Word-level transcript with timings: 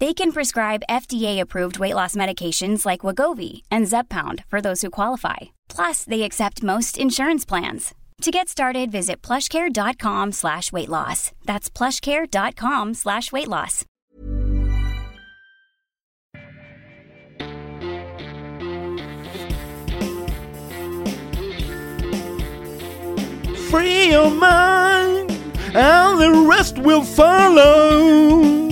They 0.00 0.14
can 0.14 0.30
prescribe 0.30 0.84
FDA-approved 0.88 1.80
weight 1.80 1.94
loss 1.94 2.14
medications 2.14 2.86
like 2.86 3.00
Wagovi 3.00 3.62
and 3.68 3.86
Zepbound 3.86 4.44
for 4.44 4.60
those 4.60 4.82
who 4.82 4.90
qualify. 4.90 5.36
Plus, 5.68 6.04
they 6.04 6.22
accept 6.22 6.62
most 6.62 6.96
insurance 6.98 7.44
plans. 7.44 7.94
To 8.22 8.30
get 8.30 8.48
started, 8.48 8.92
visit 8.92 9.22
plushcare.com 9.22 10.32
slash 10.32 10.70
weight 10.70 10.88
loss. 10.88 11.32
That's 11.46 11.68
plushcare.com 11.70 12.94
slash 12.94 13.32
weight 13.32 13.48
loss. 13.48 13.84
Free 23.70 24.10
your 24.10 24.30
mind, 24.30 25.30
and 25.74 26.20
the 26.20 26.46
rest 26.48 26.78
will 26.78 27.02
follow. 27.02 28.67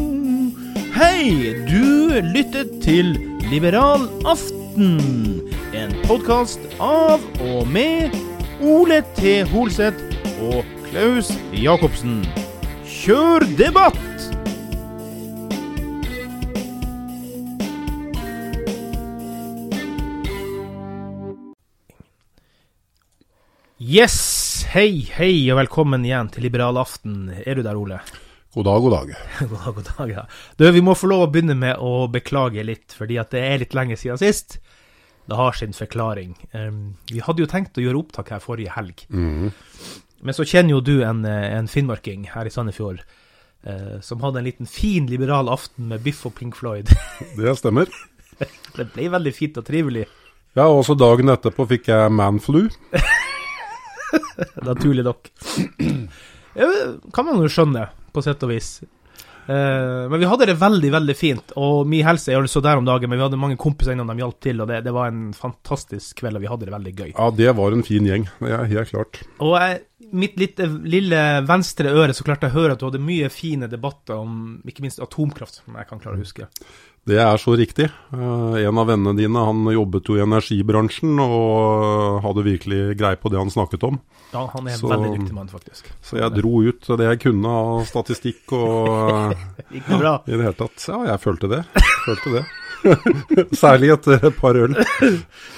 Hei, 0.97 1.53
du 1.69 2.09
lytter 2.25 2.65
til 2.81 3.11
Liberal 3.51 4.07
aften. 4.25 4.95
En 5.77 5.93
podkast 6.07 6.63
av 6.81 7.21
og 7.45 7.69
med 7.69 8.17
Ole 8.65 9.03
T. 9.19 9.43
Holseth 9.51 10.01
og 10.41 10.65
Klaus 10.87 11.35
Jacobsen. 11.53 12.23
Kjør 12.89 13.45
debatt! 13.61 14.01
Yes, 23.77 24.65
hei, 24.73 25.05
hei, 25.13 25.35
og 25.53 25.61
velkommen 25.61 26.09
igjen 26.09 26.33
til 26.33 26.49
Liberal 26.49 26.81
aften. 26.81 27.27
Er 27.45 27.61
du 27.61 27.69
der, 27.69 27.77
Ole? 27.77 28.01
God 28.57 28.65
dag, 28.65 28.81
god 28.81 28.93
dag. 28.93 29.15
God 29.41 29.59
dag, 29.65 29.75
god 29.75 29.89
dag, 29.99 30.11
ja. 30.11 30.23
Du, 30.57 30.71
vi 30.73 30.81
må 30.81 30.95
få 30.97 31.11
lov 31.11 31.27
å 31.27 31.29
begynne 31.29 31.53
med 31.61 31.77
å 31.77 32.07
beklage 32.09 32.63
litt, 32.65 32.95
fordi 32.97 33.19
at 33.21 33.35
det 33.35 33.43
er 33.45 33.59
litt 33.61 33.75
lenge 33.77 33.99
siden 34.01 34.17
sist. 34.17 34.57
Det 35.29 35.37
har 35.37 35.53
sin 35.59 35.75
forklaring. 35.77 36.31
Um, 36.57 36.79
vi 37.11 37.21
hadde 37.21 37.43
jo 37.45 37.49
tenkt 37.51 37.77
å 37.77 37.85
gjøre 37.85 38.01
opptak 38.01 38.31
her 38.33 38.41
forrige 38.41 38.73
helg. 38.73 39.03
Men 40.25 40.37
så 40.39 40.47
kjenner 40.49 40.73
jo 40.73 40.81
du 40.81 40.95
en, 41.05 41.21
en 41.29 41.69
finnmarking 41.69 42.31
her 42.33 42.49
i 42.49 42.53
Sandefjord, 42.55 43.03
eh, 43.69 43.99
som 44.01 44.25
hadde 44.25 44.41
en 44.41 44.49
liten 44.49 44.71
fin 44.71 45.05
liberal 45.11 45.51
aften 45.53 45.91
med 45.91 46.01
Biff 46.07 46.23
og 46.25 46.33
Pink 46.39 46.57
Floyd. 46.57 46.89
Det 47.37 47.53
stemmer. 47.61 47.93
det 48.77 48.87
ble 48.95 49.11
veldig 49.13 49.35
fint 49.37 49.61
og 49.61 49.67
trivelig, 49.69 50.07
Ja, 50.57 50.65
også 50.71 50.97
dagen 50.97 51.29
etterpå 51.29 51.69
fikk 51.75 51.93
jeg 51.93 52.17
manflu. 52.17 52.63
naturlig 54.71 55.05
nok. 55.05 55.29
Kan 56.57 57.29
man 57.29 57.43
jo 57.43 57.53
skjønne, 57.53 57.89
på 58.13 58.25
sett 58.25 58.45
og 58.47 58.53
vis. 58.55 58.79
Uh, 59.47 60.11
men 60.11 60.19
vi 60.19 60.27
hadde 60.27 60.49
det 60.51 60.57
veldig, 60.59 60.89
veldig 60.91 61.15
fint, 61.15 61.53
og 61.61 61.87
min 61.87 62.03
helse 62.03 62.33
er 62.35 62.49
så 62.51 62.63
der 62.65 62.81
om 62.81 62.87
dagen, 62.87 63.11
men 63.11 63.21
vi 63.21 63.23
hadde 63.29 63.39
mange 63.39 63.59
kompiser 63.63 63.95
innom 63.95 64.11
de 64.11 64.19
hjalp 64.19 64.41
til, 64.43 64.63
og 64.63 64.71
det, 64.73 64.81
det 64.83 64.95
var 64.95 65.13
en 65.13 65.29
fantastisk 65.37 66.19
kveld, 66.19 66.41
og 66.41 66.43
vi 66.43 66.51
hadde 66.51 66.67
det 66.67 66.75
veldig 66.75 66.95
gøy. 66.97 67.13
Ja, 67.13 67.29
det 67.31 67.53
var 67.61 67.77
en 67.77 67.87
fin 67.87 68.09
gjeng. 68.09 68.27
Det 68.41 68.57
er 68.57 68.67
helt 68.73 68.91
klart. 68.91 69.21
Og 69.39 69.55
jeg, 69.55 69.79
mitt 70.19 70.35
lille, 70.41 70.69
lille 70.91 71.23
venstre 71.47 71.95
øre 71.95 72.17
så 72.17 72.27
klarte 72.27 72.49
jeg 72.49 72.57
å 72.57 72.59
høre 72.59 72.75
at 72.75 72.83
du 72.83 72.89
hadde 72.89 73.03
mye 73.07 73.31
fine 73.31 73.71
debatter 73.71 74.19
om 74.19 74.59
ikke 74.67 74.83
minst 74.85 75.03
atomkraft, 75.05 75.63
som 75.63 75.79
jeg 75.79 75.91
kan 75.93 76.03
klare 76.03 76.19
å 76.19 76.25
huske. 76.25 76.51
Det 77.07 77.19
er 77.23 77.39
så 77.39 77.53
riktig. 77.55 77.87
Eh, 78.13 78.55
en 78.67 78.79
av 78.83 78.89
vennene 78.91 79.15
dine 79.15 79.39
han 79.47 79.61
jobbet 79.71 80.09
jo 80.11 80.17
i 80.19 80.25
energibransjen 80.25 81.13
og 81.23 82.17
hadde 82.25 82.43
virkelig 82.49 82.81
greie 82.99 83.17
på 83.23 83.31
det 83.31 83.39
han 83.39 83.53
snakket 83.55 83.85
om. 83.87 84.01
Ja, 84.33 84.43
han 84.53 84.67
er 84.67 84.73
en 84.75 84.79
Så- 84.81 84.91
veldig 84.91 85.13
dyktig 85.15 85.33
mann, 85.37 85.47
faktisk. 85.49 85.87
Så 86.03 86.19
jeg 86.19 86.35
dro 86.35 86.63
ut 86.67 86.81
det 86.99 87.07
jeg 87.07 87.21
kunne 87.23 87.47
av 87.47 87.85
statistikk 87.87 88.51
og 88.59 88.89
eh, 88.91 89.45
Gikk 89.77 89.87
det 89.87 90.01
bra? 90.03 90.15
i 90.27 90.33
det 90.35 90.43
hele 90.49 90.59
tatt. 90.59 90.89
Ja, 90.91 90.99
jeg 91.13 91.21
følte 91.23 91.49
det. 91.49 91.63
Følte 92.07 92.33
det. 92.41 92.45
Særlig 93.65 93.93
etter 93.97 94.27
et 94.31 94.41
par 94.41 94.59
øl. 94.63 94.77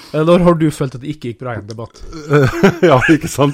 Eh, 0.09 0.23
Når 0.25 0.41
har 0.41 0.55
du 0.57 0.63
følt 0.73 0.95
at 0.97 1.03
det 1.03 1.11
ikke 1.11 1.29
gikk 1.29 1.41
bra 1.43 1.51
i 1.53 1.59
en 1.59 1.67
debatt? 1.69 1.99
Ja, 2.89 2.95
ikke 3.13 3.29
sant? 3.29 3.53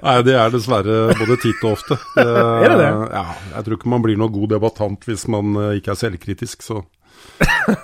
Nei, 0.00 0.14
det 0.24 0.32
er 0.32 0.54
dessverre 0.54 0.94
både 1.18 1.36
titt 1.42 1.60
og 1.60 1.74
ofte. 1.74 1.98
Er 2.16 2.64
det 2.72 2.78
det? 2.80 2.86
Ja, 3.12 3.24
jeg 3.58 3.66
tror 3.66 3.76
ikke 3.76 3.92
man 3.92 4.06
blir 4.06 4.16
noen 4.16 4.32
god 4.32 4.54
debattant 4.54 5.04
hvis 5.04 5.26
man 5.28 5.52
eh, 5.60 5.74
ikke 5.82 5.92
er 5.92 6.00
selvkritisk, 6.06 6.64
så 6.64 6.80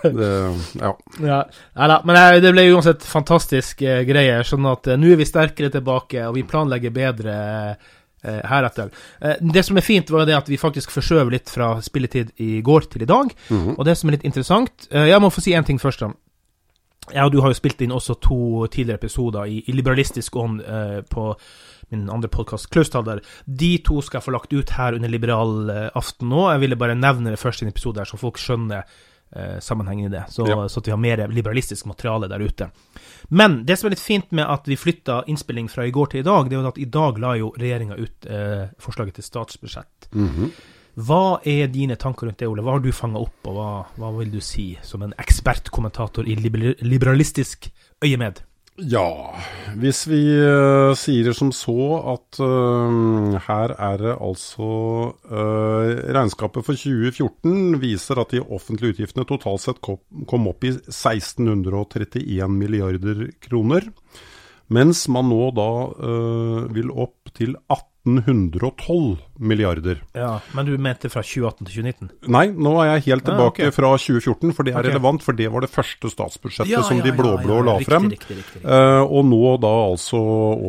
det, 0.03 0.31
ja. 0.81 0.91
Ja, 1.21 1.39
Neida, 1.77 2.01
men 2.09 2.17
eh, 2.21 2.39
det 2.41 2.53
ble 2.57 2.65
uansett 2.73 3.05
fantastisk 3.05 3.85
eh, 3.85 4.03
greie, 4.09 4.41
sånn 4.49 4.67
at 4.71 4.89
eh, 4.89 4.99
nå 5.01 5.13
er 5.13 5.21
vi 5.21 5.29
sterkere 5.29 5.73
tilbake, 5.73 6.25
og 6.29 6.37
vi 6.37 6.45
planlegger 6.49 6.95
bedre 6.95 7.37
eh, 7.37 7.93
heretter. 8.45 8.93
Eh, 9.21 9.41
det 9.41 9.65
som 9.67 9.77
er 9.79 9.87
fint, 9.87 10.11
var 10.11 10.27
det 10.27 10.37
at 10.37 10.49
vi 10.51 10.61
faktisk 10.61 10.93
forskjøv 10.95 11.33
litt 11.33 11.53
fra 11.53 11.77
spilletid 11.85 12.35
i 12.43 12.61
går 12.67 12.91
til 12.93 13.07
i 13.07 13.11
dag, 13.11 13.33
og 13.77 13.83
det 13.87 13.97
som 13.99 14.11
er 14.11 14.19
litt 14.19 14.27
interessant 14.29 14.89
eh, 14.91 15.09
Jeg 15.11 15.23
må 15.23 15.31
få 15.31 15.45
si 15.45 15.55
én 15.57 15.67
ting 15.67 15.81
først, 15.83 16.05
da. 16.05 16.13
Jeg 17.13 17.23
og 17.23 17.33
du 17.33 17.39
har 17.41 17.53
jo 17.53 17.59
spilt 17.59 17.83
inn 17.85 17.95
også 17.95 18.17
to 18.19 18.67
tidligere 18.67 18.99
episoder 18.99 19.47
i, 19.47 19.61
i 19.71 19.75
liberalistisk 19.77 20.37
ånd 20.43 20.63
eh, 20.67 21.01
på 21.07 21.29
min 21.95 22.09
andre 22.11 22.29
podkast, 22.29 22.67
Klaustaller. 22.75 23.21
De 23.47 23.77
to 23.87 24.01
skal 24.03 24.19
jeg 24.19 24.27
få 24.27 24.35
lagt 24.35 24.55
ut 24.57 24.73
her 24.75 24.97
under 24.97 25.13
liberal 25.13 25.71
eh, 25.71 25.91
aften 25.95 26.33
nå. 26.33 26.49
Jeg 26.51 26.65
ville 26.65 26.79
bare 26.81 26.99
nevne 26.99 27.31
det 27.31 27.39
først 27.39 27.63
i 27.63 27.69
en 27.69 27.71
episode 27.71 28.03
her, 28.03 28.11
så 28.11 28.19
folk 28.19 28.41
skjønner 28.43 28.83
eh, 29.37 29.59
sammenhengen 29.61 30.07
i 30.09 30.15
det. 30.17 30.25
Så, 30.33 30.47
Ja. 30.49 30.57
så 30.69 30.79
at 30.81 30.87
vi 30.89 30.91
har 30.95 30.99
mer 30.99 31.27
liberalistisk 31.29 31.87
materiale 31.87 32.29
der 32.29 32.41
ute. 32.41 32.71
Men 33.29 33.65
det 33.67 33.79
som 33.79 33.87
er 33.89 33.95
litt 33.97 34.01
fint 34.03 34.33
med 34.33 34.47
at 34.49 34.65
vi 34.67 34.77
flytta 34.77 35.25
innspilling 35.27 35.69
fra 35.69 35.85
i 35.87 35.91
går 35.95 36.07
til 36.11 36.21
i 36.21 36.27
dag, 36.27 36.49
det 36.49 36.57
er 36.57 36.63
jo 36.63 36.69
at 36.69 36.79
i 36.79 36.85
dag 36.85 37.19
la 37.19 37.35
jo 37.37 37.53
regjeringa 37.59 37.97
ut 37.99 38.27
eh, 38.27 38.67
forslaget 38.79 39.15
til 39.21 39.25
statsbudsjett. 39.29 40.09
Hva 40.97 41.41
er 41.45 41.67
dine 41.69 41.97
tanker 42.01 42.27
rundt 42.27 42.39
det, 42.41 42.49
Ole? 42.49 42.63
Hva 42.65 42.73
har 42.79 42.81
du 42.81 42.91
fanga 42.97 43.21
opp, 43.21 43.37
og 43.45 43.53
hva, 43.59 43.71
hva 44.01 44.13
vil 44.19 44.31
du 44.33 44.41
si 44.41 44.79
som 44.83 45.03
en 45.05 45.13
ekspertkommentator 45.21 46.25
i 46.27 46.37
liberalistisk 46.81 47.69
øyemed? 48.05 48.41
Ja, 48.77 49.33
hvis 49.81 50.03
vi 50.05 50.19
uh, 50.37 50.93
sier 51.01 51.33
som 51.33 51.49
så 51.57 51.73
at 52.13 52.37
uh, 52.45 53.37
her 53.47 53.73
er 53.73 54.03
det 54.03 54.13
altså 54.21 54.67
uh, 55.17 55.93
Regnskapet 56.13 56.67
for 56.67 56.77
2014 56.77 57.79
viser 57.81 58.21
at 58.21 58.35
de 58.37 58.43
offentlige 58.45 58.99
utgiftene 58.99 59.25
totalt 59.25 59.65
sett 59.65 59.81
kom, 59.81 59.97
kom 60.29 60.51
opp 60.53 60.69
i 60.69 60.75
1631 60.77 62.53
milliarder 62.53 63.25
kroner. 63.49 63.89
Mens 64.69 65.07
man 65.09 65.29
nå 65.31 65.45
da 65.55 65.71
vil 66.75 66.89
opp 66.91 67.31
til 67.39 67.53
1812 68.07 69.19
milliarder. 69.39 69.99
Ja, 70.17 70.41
Men 70.55 70.67
du 70.67 70.77
mente 70.79 71.11
fra 71.13 71.23
2018 71.27 71.67
til 71.67 71.83
2019? 71.83 72.11
Nei, 72.33 72.45
nå 72.55 72.73
er 72.83 72.93
jeg 72.95 73.05
helt 73.11 73.27
Ah, 73.27 73.33
tilbake 73.33 73.67
ok. 73.69 73.75
fra 73.75 73.91
2014, 73.99 74.53
for 74.55 74.63
det 74.65 74.75
er 74.75 74.79
okay. 74.81 74.91
relevant. 74.91 75.25
For 75.27 75.33
det 75.37 75.49
var 75.53 75.61
det 75.67 75.71
første 75.73 76.11
statsbudsjettet 76.13 76.73
Ja, 76.73 76.83
som 76.87 77.01
ja, 77.01 77.05
de 77.09 77.13
ja, 77.13 77.17
blå-blå 77.19 77.59
ja, 77.59 77.67
la 77.67 77.75
riktig, 77.81 77.91
frem. 77.93 78.09
riktig, 78.15 78.37
riktig. 78.39 78.63
Eh, 78.65 79.03
og 79.03 79.27
nå 79.27 79.43
da 79.65 79.73
altså 79.91 80.21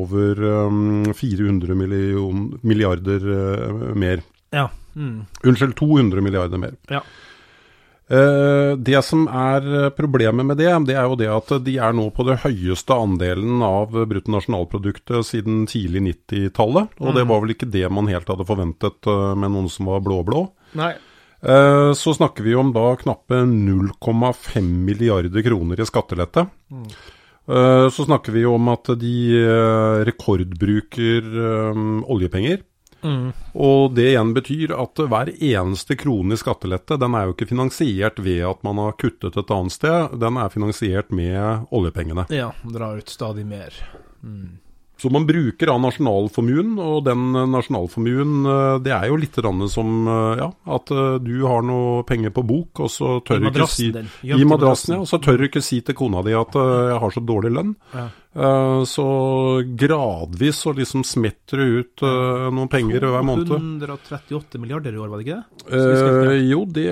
over 0.02 0.44
um, 0.68 1.14
400 1.14 1.76
million, 1.78 2.48
milliarder 2.64 3.30
uh, 3.30 3.94
mer. 3.96 4.26
Ja. 4.52 4.68
Mm. 4.98 5.26
Unnskyld, 5.46 5.76
200 5.78 6.22
milliarder 6.26 6.58
mer. 6.58 6.74
Ja. 6.90 7.04
Eh, 8.08 8.78
det 8.80 9.02
som 9.04 9.26
er 9.28 9.90
problemet 9.98 10.48
med 10.48 10.60
det, 10.62 10.70
det 10.88 10.96
er 10.96 11.10
jo 11.10 11.18
det 11.20 11.28
at 11.34 11.50
de 11.66 11.74
er 11.84 11.96
nå 11.98 12.06
på 12.16 12.24
det 12.28 12.38
høyeste 12.46 12.96
andelen 12.96 13.60
av 13.66 13.92
bruttonasjonalproduktet 13.92 15.28
siden 15.28 15.66
tidlig 15.68 16.06
90-tallet. 16.08 16.96
Og 17.04 17.18
det 17.18 17.26
var 17.28 17.44
vel 17.44 17.52
ikke 17.56 17.68
det 17.74 17.84
man 17.92 18.08
helt 18.12 18.30
hadde 18.32 18.48
forventet 18.48 19.12
eh, 19.12 19.36
med 19.36 19.54
noen 19.56 19.68
som 19.74 19.92
var 19.92 20.06
blå-blå. 20.06 20.46
Eh, 21.44 21.92
Så 22.00 22.16
snakker 22.16 22.48
vi 22.48 22.56
om 22.56 22.72
da 22.74 22.96
knappe 22.98 23.44
0,5 23.44 24.72
milliarder 24.88 25.44
kroner 25.46 25.80
i 25.84 25.86
skattelette. 25.88 26.48
Mm. 26.72 26.90
Så 27.48 28.04
snakker 28.04 28.34
vi 28.36 28.42
om 28.44 28.66
at 28.68 28.90
de 29.00 29.12
eh, 29.40 30.02
rekordbruker 30.04 31.24
eh, 31.24 31.78
oljepenger. 32.12 32.60
Mm. 33.04 33.32
Og 33.54 33.94
det 33.96 34.10
igjen 34.12 34.34
betyr 34.36 34.74
at 34.78 35.02
hver 35.10 35.32
eneste 35.34 35.98
krone 36.00 36.36
i 36.36 36.40
skattelette, 36.40 36.98
den 37.00 37.18
er 37.18 37.28
jo 37.28 37.36
ikke 37.36 37.50
finansiert 37.52 38.22
ved 38.24 38.44
at 38.50 38.64
man 38.68 38.82
har 38.82 38.98
kuttet 39.00 39.38
et 39.38 39.54
annet 39.54 39.76
sted, 39.76 40.18
den 40.20 40.40
er 40.42 40.54
finansiert 40.54 41.14
med 41.14 41.68
oljepengene. 41.72 42.28
Ja, 42.34 42.52
drar 42.64 42.98
ut 43.02 43.14
stadig 43.14 43.46
mer. 43.48 43.76
Så 44.98 45.10
man 45.14 45.28
bruker 45.30 45.70
av 45.70 45.82
nasjonalformuen, 45.84 46.74
og 46.82 47.04
den 47.06 47.26
eh, 47.38 47.50
nasjonalformuen, 47.54 48.38
eh, 48.50 48.78
det 48.86 48.94
er 48.96 49.08
jo 49.12 49.20
litt 49.22 49.38
som 49.70 49.92
eh, 50.10 50.40
ja, 50.42 50.48
at 50.74 50.94
du 51.22 51.36
har 51.46 51.66
noe 51.66 52.02
penger 52.08 52.34
på 52.34 52.44
bok, 52.48 52.82
og 52.86 52.90
så 52.92 53.18
tør 53.26 53.44
du 53.44 53.50
ikke 53.52 53.68
si. 53.70 53.92
I 54.26 54.34
i 54.34 54.48
madrassen, 54.48 54.96
ja. 54.96 55.04
Og 55.06 55.10
så 55.10 55.22
tør 55.22 55.38
du 55.38 55.48
ikke 55.48 55.62
si 55.62 55.84
til 55.86 55.98
kona 55.98 56.24
di 56.26 56.34
at 56.38 56.58
jeg 56.58 56.98
har 57.04 57.14
så 57.14 57.22
dårlig 57.22 57.54
lønn. 57.58 57.76
Ja. 57.94 58.08
Så 58.86 59.06
gradvis 59.82 60.60
så 60.62 60.74
liksom 60.78 61.02
smetter 61.08 61.62
det 61.62 61.68
ut 61.68 62.04
noen 62.54 62.70
penger 62.70 63.08
hver 63.10 63.26
måned. 63.26 63.50
138 63.50 64.62
milliarder 64.62 64.94
i 64.94 65.02
år, 65.02 65.10
var 65.10 65.22
det 65.22 65.26
ikke 65.26 65.40
det? 65.40 65.82
Eh, 65.82 66.46
jo, 66.52 66.62
det 66.70 66.88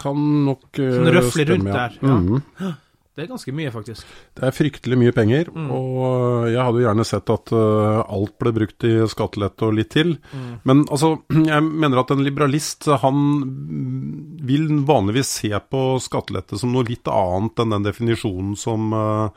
kan 0.00 0.18
nok 0.48 0.66
Sånn 0.78 1.12
røffelig 1.14 1.48
rundt 1.52 1.70
stemme, 1.70 1.88
ja. 2.02 2.18
Mm 2.18 2.42
ja. 2.58 2.74
Det 3.18 3.24
er 3.24 3.32
ganske 3.32 3.50
mye, 3.50 3.70
faktisk. 3.74 4.10
Det 4.38 4.44
er 4.46 4.54
fryktelig 4.54 4.96
mye 5.00 5.12
penger, 5.16 5.48
Mm. 5.50 5.70
og 5.74 6.44
jeg 6.52 6.62
hadde 6.62 6.78
jo 6.78 6.86
gjerne 6.86 7.06
sett 7.08 7.30
at 7.34 7.50
uh, 7.50 8.04
alt 8.06 8.36
ble 8.38 8.52
brukt 8.54 8.84
i 8.86 8.92
skattelette 9.10 9.66
og 9.66 9.74
litt 9.74 9.90
til. 9.90 10.12
Mm. 10.30 10.52
Men 10.62 10.84
altså, 10.86 11.16
jeg 11.50 11.64
mener 11.66 11.98
at 11.98 12.12
en 12.14 12.22
liberalist, 12.22 12.86
han 13.02 13.18
mm, 13.42 14.44
vil 14.46 14.68
vanligvis 14.86 15.32
se 15.40 15.50
på 15.50 15.82
skattelette 15.98 16.60
som 16.60 16.70
noe 16.70 16.86
litt 16.86 17.10
annet 17.10 17.58
enn 17.58 17.74
den 17.74 17.88
definisjonen 17.88 18.54
som 18.54 18.94
uh, 18.94 19.34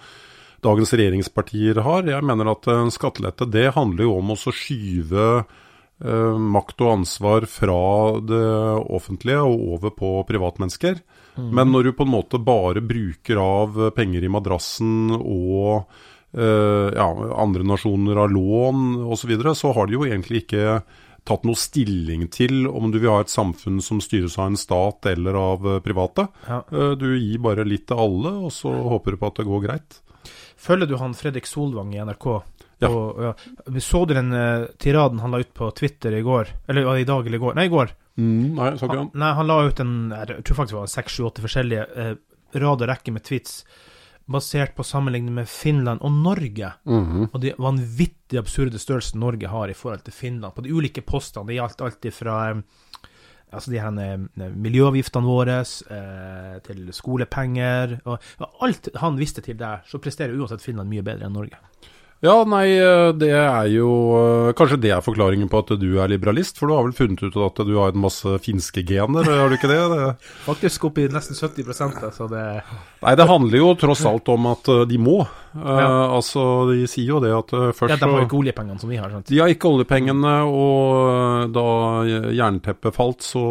dagens 0.61 0.93
regjeringspartier 0.93 1.81
har. 1.81 2.05
Jeg 2.05 2.21
mener 2.29 2.51
at 2.53 2.69
en 2.69 2.93
skattelette, 2.93 3.49
det 3.49 3.71
handler 3.73 4.05
jo 4.05 4.19
om 4.19 4.29
å 4.35 4.37
skyve 4.37 5.25
eh, 5.41 6.37
makt 6.37 6.83
og 6.85 6.93
ansvar 6.99 7.47
fra 7.49 7.79
det 8.21 8.45
offentlige 8.93 9.41
og 9.41 9.65
over 9.75 9.95
på 9.97 10.11
privatmennesker. 10.29 11.01
Men 11.35 11.71
når 11.71 11.83
du 11.83 11.91
på 11.95 12.07
en 12.07 12.13
måte 12.13 12.39
bare 12.43 12.83
bruker 12.83 13.39
av 13.41 13.77
penger 13.95 14.25
i 14.25 14.31
madrassen 14.31 15.13
og 15.15 15.85
eh, 16.35 16.89
ja, 16.95 17.07
andre 17.39 17.63
nasjoner 17.67 18.19
har 18.19 18.33
lån 18.33 19.05
osv., 19.05 19.23
så, 19.23 19.31
videre, 19.31 19.55
så 19.55 19.71
har 19.77 19.87
de 19.87 19.97
jo 19.99 20.05
egentlig 20.07 20.43
ikke 20.45 20.81
tatt 21.27 21.43
noe 21.45 21.59
stilling 21.59 22.25
til 22.33 22.65
om 22.67 22.89
du 22.91 22.97
vil 22.97 23.11
ha 23.13 23.19
et 23.21 23.31
samfunn 23.31 23.77
som 23.85 24.01
styres 24.01 24.39
av 24.41 24.49
en 24.49 24.57
stat 24.59 25.05
eller 25.11 25.37
av 25.37 25.67
eh, 25.75 25.81
private. 25.85 26.27
Ja. 26.47 26.63
Eh, 26.71 26.95
Du 26.99 27.11
gir 27.13 27.43
bare 27.43 27.67
litt 27.67 27.87
til 27.91 28.01
alle, 28.01 28.33
og 28.47 28.53
så 28.55 28.73
håper 28.73 29.13
du 29.13 29.21
på 29.21 29.29
at 29.29 29.41
det 29.41 29.49
går 29.49 29.67
greit. 29.67 30.01
Følger 30.61 30.89
du 30.89 30.97
han 31.01 31.15
Fredrik 31.17 31.47
Solvang 31.49 31.93
i 31.95 32.01
NRK? 32.05 32.27
Ja. 32.81 32.89
Og, 32.89 33.21
ja. 33.21 33.31
Så 33.81 34.03
du 34.09 34.13
den 34.17 34.33
uh, 34.33 34.67
tiraden 34.81 35.21
han 35.21 35.33
la 35.33 35.41
ut 35.41 35.53
på 35.53 35.69
Twitter 35.77 36.13
i 36.17 36.23
går? 36.25 36.49
Eller 36.69 36.89
i 36.97 37.05
dag 37.05 37.25
eller 37.25 37.37
i 37.37 37.41
går? 37.41 37.57
Nei, 37.57 37.65
i 37.69 37.73
går. 37.73 37.93
Mm, 38.19 38.57
nei, 38.57 38.73
ikke 38.75 38.91
Han, 38.91 39.07
nei, 39.15 39.29
han 39.37 39.47
la 39.47 39.55
ut 39.63 39.79
en 39.79 39.93
Jeg 40.11 40.43
tror 40.43 40.57
faktisk 40.57 40.75
det 40.75 40.81
var 40.81 40.89
seks, 40.91 41.13
sju, 41.15 41.23
åtte 41.29 41.43
forskjellige 41.45 41.85
eh, 41.95 42.13
rad 42.59 42.83
og 42.83 42.89
rekke 42.91 43.13
med 43.15 43.23
tweets 43.23 43.61
basert 44.31 44.75
på 44.75 44.83
sammenligning 44.85 45.33
med 45.35 45.49
Finland 45.49 46.01
og 46.05 46.11
Norge. 46.11 46.73
Mhm. 46.85 47.29
Og 47.33 47.41
de 47.41 47.53
vanvittig 47.57 48.39
absurde 48.39 48.79
størrelsen 48.79 49.19
Norge 49.19 49.47
har 49.47 49.69
i 49.69 49.75
forhold 49.75 50.03
til 50.05 50.13
Finland. 50.13 50.55
På 50.55 50.63
de 50.63 50.71
ulike 50.71 51.01
postene. 51.01 51.47
Det 51.47 51.57
gjaldt 51.57 51.81
alt 51.81 52.13
fra 52.13 52.37
eh, 52.51 52.61
Altså 53.51 53.71
de 53.71 53.81
her 53.83 53.97
eh, 53.99 54.51
miljøavgiftene 54.55 55.27
våre, 55.27 55.57
eh, 55.59 56.59
til 56.63 56.85
skolepenger 56.95 57.97
og, 58.05 58.21
og 58.39 58.63
Alt 58.63 58.87
han 58.95 59.17
visste 59.19 59.41
til 59.43 59.57
der, 59.59 59.83
så 59.83 59.99
presterer 59.99 60.37
uansett 60.39 60.63
Finland 60.63 60.87
mye 60.87 61.03
bedre 61.03 61.27
enn 61.27 61.35
Norge. 61.35 61.59
Ja, 62.21 62.35
nei, 62.45 62.67
eh, 62.77 63.09
det 63.17 63.31
er 63.33 63.65
jo 63.73 63.89
eh, 64.13 64.51
Kanskje 64.57 64.77
det 64.83 64.91
er 64.93 65.01
forklaringen 65.01 65.49
på 65.49 65.63
at 65.63 65.71
du 65.81 65.87
er 65.97 66.11
liberalist? 66.11 66.59
For 66.59 66.69
du 66.69 66.75
har 66.75 66.85
vel 66.85 66.93
funnet 66.93 67.23
ut 67.25 67.37
at 67.41 67.61
du 67.65 67.73
har 67.79 67.95
en 67.95 68.03
masse 68.03 68.35
finske 68.45 68.83
gener, 68.85 69.25
har 69.25 69.49
du 69.49 69.57
ikke 69.57 69.71
det? 69.71 69.79
det 69.89 70.09
Faktisk 70.49 70.85
opp 70.91 71.01
i 71.01 71.07
nesten 71.09 71.37
70 71.37 71.71
altså 71.71 72.11
så 72.13 72.27
det 72.29 72.43
nei, 73.01 73.15
det 73.17 73.25
handler 73.25 73.57
jo 73.57 73.71
tross 73.81 74.05
alt 74.05 74.29
om 74.29 74.51
at 74.51 74.69
eh, 74.69 74.83
de 74.89 75.01
må. 75.01 75.21
Ja. 75.55 75.79
Uh, 75.81 76.07
Altså, 76.21 76.43
de 76.69 76.85
sier 76.87 77.15
jo 77.15 77.19
det 77.23 77.31
at 77.33 77.49
først 77.75 77.95
ja, 77.95 77.97
De 77.99 78.07
har 78.07 78.23
ikke 78.23 78.37
oljepengene 78.37 78.79
som 78.79 78.91
vi 78.91 78.99
har. 79.01 79.09
sant? 79.11 79.27
De 79.27 79.39
har 79.41 79.49
ikke 79.51 79.71
oljepengene, 79.71 80.35
og 80.45 81.09
eh, 81.09 81.49
da 81.57 81.65
jernteppet 82.37 82.95
falt, 82.95 83.25
så 83.25 83.43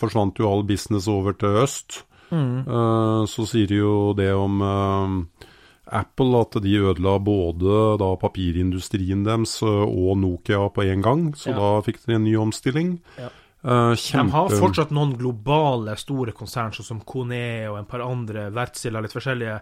forsvant 0.00 0.40
jo 0.42 0.50
all 0.50 0.66
business 0.66 1.08
over 1.10 1.36
til 1.38 1.62
øst. 1.62 2.02
Mm. 2.30 2.66
Uh, 2.68 3.22
Så 3.30 3.46
sier 3.48 3.68
de 3.70 3.78
jo 3.80 4.12
det 4.16 4.32
om 4.36 4.60
eh, 4.64 5.47
Apple 5.92 6.40
at 6.40 6.56
de 6.62 6.74
ødela 6.78 7.18
både 7.22 7.98
da 7.98 8.08
papirindustrien 8.20 9.24
deres 9.24 9.62
eh, 9.62 9.66
og 9.88 10.16
Nokia 10.18 10.68
på 10.74 10.84
en 10.84 11.02
gang, 11.02 11.26
så 11.34 11.50
Ja. 11.50 11.56
da 11.58 11.82
fikk 11.82 12.04
de 12.06 12.14
en 12.14 12.24
ny 12.24 12.34
omstilling. 12.36 12.98
Ja. 13.18 13.30
Eh, 13.64 13.94
De 13.96 14.30
har 14.30 14.48
fortsatt 14.50 14.90
noen 14.90 15.16
globale, 15.18 15.96
store 15.98 16.32
konsern, 16.32 16.70
sånn 16.72 16.84
som 16.84 17.00
Kone 17.00 17.68
og 17.70 17.78
en 17.78 17.84
par 17.86 18.00
andre, 18.00 18.50
Wärtsilä, 18.50 19.00
litt 19.02 19.12
forskjellige. 19.12 19.60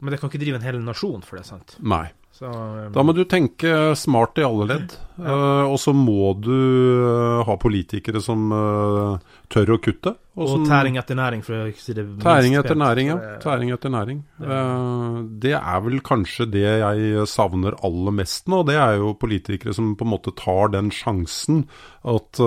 Men 0.00 0.10
det 0.12 0.20
kan 0.20 0.30
ikke 0.30 0.38
drive 0.38 0.54
en 0.56 0.62
hel 0.62 0.78
nasjon 0.80 1.22
for 1.24 1.36
det, 1.36 1.46
sant? 1.46 1.76
Nei. 1.82 2.10
Så, 2.32 2.46
um, 2.46 2.92
Da 2.94 3.02
må 3.02 3.12
du 3.16 3.24
tenke 3.26 3.96
smart 3.98 4.38
i 4.38 4.44
alle 4.46 4.66
ledd. 4.68 4.92
Eh, 5.18 5.64
og 5.66 5.74
så 5.82 5.90
må 5.90 6.30
du 6.38 6.52
uh, 6.54 7.40
ha 7.42 7.56
politikere 7.58 8.20
som 8.22 8.44
uh, 8.54 9.16
tør 9.50 9.72
å 9.74 9.78
kutte. 9.82 10.12
og 10.38 10.46
som- 10.52 10.66
tæring 10.68 10.98
etter 11.00 11.18
næring, 11.18 11.42
for 11.42 11.54
å 11.64 11.72
si 11.74 11.92
det 11.96 12.04
minst 12.06 12.22
Tæring 12.22 12.54
etter 12.54 12.76
pent. 12.76 12.82
næring, 12.84 13.06
ja. 13.10 13.16
Det- 13.16 13.40
Tæring 13.42 13.72
etter 13.74 13.90
næring. 13.90 14.20
Eh, 14.38 15.22
det 15.42 15.54
er 15.58 15.80
vel 15.80 15.98
kanskje 16.00 16.46
det 16.52 16.62
jeg 16.62 17.26
savner 17.26 17.74
aller 17.82 18.12
mest 18.12 18.46
nå. 18.46 18.62
Det 18.64 18.76
er 18.76 18.98
jo 18.98 19.14
politikere 19.18 19.74
som 19.74 19.96
på 19.96 20.06
en 20.06 20.12
måte 20.14 20.36
tar 20.36 20.68
den 20.68 20.90
sjansen 20.90 21.66
at 22.04 22.38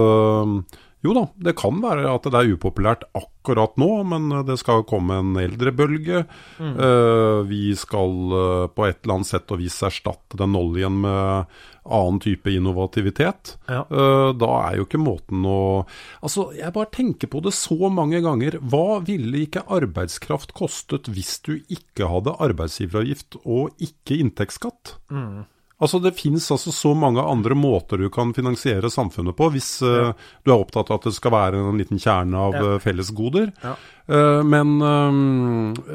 jo 1.01 1.15
da, 1.17 1.23
det 1.41 1.55
kan 1.57 1.79
være 1.81 2.05
at 2.11 2.27
det 2.29 2.37
er 2.37 2.51
upopulært 2.53 3.07
akkurat 3.17 3.73
nå, 3.81 3.89
men 4.05 4.29
det 4.45 4.59
skal 4.61 4.83
komme 4.85 5.17
en 5.17 5.33
eldrebølge. 5.41 6.23
Mm. 6.61 6.75
Eh, 6.77 7.37
vi 7.49 7.63
skal 7.77 8.35
eh, 8.37 8.65
på 8.69 8.85
et 8.85 8.99
eller 9.01 9.17
annet 9.17 9.31
sett 9.31 9.53
og 9.53 9.63
vis 9.63 9.79
erstatte 9.87 10.37
den 10.37 10.57
oljen 10.57 10.99
med 11.01 11.49
annen 11.81 12.19
type 12.21 12.53
innovativitet. 12.53 13.55
Ja. 13.65 13.81
Eh, 13.89 14.27
da 14.37 14.51
er 14.67 14.77
jo 14.77 14.85
ikke 14.85 15.01
måten 15.01 15.45
å 15.49 15.61
Altså, 16.21 16.51
jeg 16.53 16.73
bare 16.75 16.93
tenker 16.93 17.31
på 17.31 17.41
det 17.41 17.55
så 17.57 17.89
mange 17.89 18.21
ganger. 18.21 18.59
Hva 18.61 19.01
ville 19.05 19.41
ikke 19.47 19.65
arbeidskraft 19.73 20.53
kostet 20.57 21.09
hvis 21.09 21.39
du 21.41 21.55
ikke 21.65 22.11
hadde 22.11 22.37
arbeidsgiveravgift 22.45 23.41
og 23.41 23.73
ikke 23.81 24.19
inntektsskatt? 24.21 24.99
Mm. 25.09 25.49
Altså, 25.81 25.99
Det 26.01 26.13
finnes 26.15 26.45
altså 26.53 26.71
så 26.71 26.91
mange 26.95 27.21
andre 27.25 27.55
måter 27.57 27.97
du 27.97 28.09
kan 28.13 28.33
finansiere 28.37 28.89
samfunnet 28.93 29.35
på, 29.35 29.49
hvis 29.51 29.81
eh, 29.81 30.13
du 30.45 30.51
er 30.51 30.59
opptatt 30.59 30.91
av 30.91 30.99
at 30.99 31.07
det 31.09 31.13
skal 31.17 31.31
være 31.33 31.57
en 31.57 31.77
liten 31.81 31.97
kjerne 31.97 32.37
av 32.37 32.53
Ja. 32.53 32.73
eh, 32.75 32.79
fellesgoder. 32.83 33.51
Ja. 33.63 33.75
Eh, 34.11 34.43
men 34.43 34.81
eh, 34.81 35.07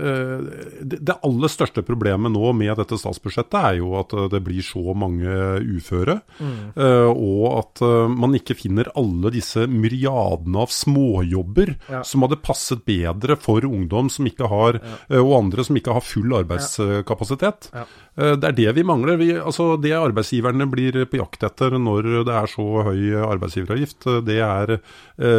eh, 0.08 0.40
det, 0.80 1.16
aller 1.22 1.52
største 1.52 1.82
problemet 1.84 2.32
nå 2.32 2.52
med 2.56 2.72
dette 2.80 2.96
statsbudsjettet 3.00 3.56
er 3.60 3.78
jo 3.80 3.92
at 4.00 4.14
det 4.32 4.40
blir 4.44 4.64
så 4.64 4.94
mange 4.96 5.36
uføre. 5.76 6.20
mm. 6.38 6.76
og 6.76 7.44
at 7.58 7.80
man 8.12 8.34
ikke 8.36 8.54
finner 8.56 8.88
alle 8.98 9.30
disse 9.34 9.66
myriadene 9.68 10.62
av 10.62 10.72
småjobber 10.72 11.74
Ja. 11.90 12.02
som 12.06 12.22
hadde 12.24 12.38
passet 12.42 12.84
bedre 12.86 13.36
for 13.40 13.64
ungdom 13.64 14.08
som 14.12 14.26
ikke 14.28 14.48
har, 14.50 14.78
og 15.10 15.32
andre 15.36 15.64
som 15.64 15.76
ikke 15.78 15.94
har 15.96 16.04
full 16.04 16.34
arbeidskapasitet. 16.36 17.70
Ja. 17.74 17.84
Ja. 18.16 18.34
Det 18.36 18.50
er 18.50 18.56
det 18.56 18.74
vi 18.78 18.84
mangler. 18.86 19.18
Vi, 19.20 19.30
altså 19.36 19.74
det 19.80 19.94
arbeidsgiverne 19.96 20.68
blir 20.70 21.04
på 21.10 21.20
jakt 21.20 21.46
etter 21.48 21.76
når 21.78 22.24
det 22.28 22.36
er 22.36 22.52
så 22.52 22.66
høy 22.86 23.02
arbeidsgiveravgift, 23.26 24.08
det 24.26 24.40
er 24.40 24.76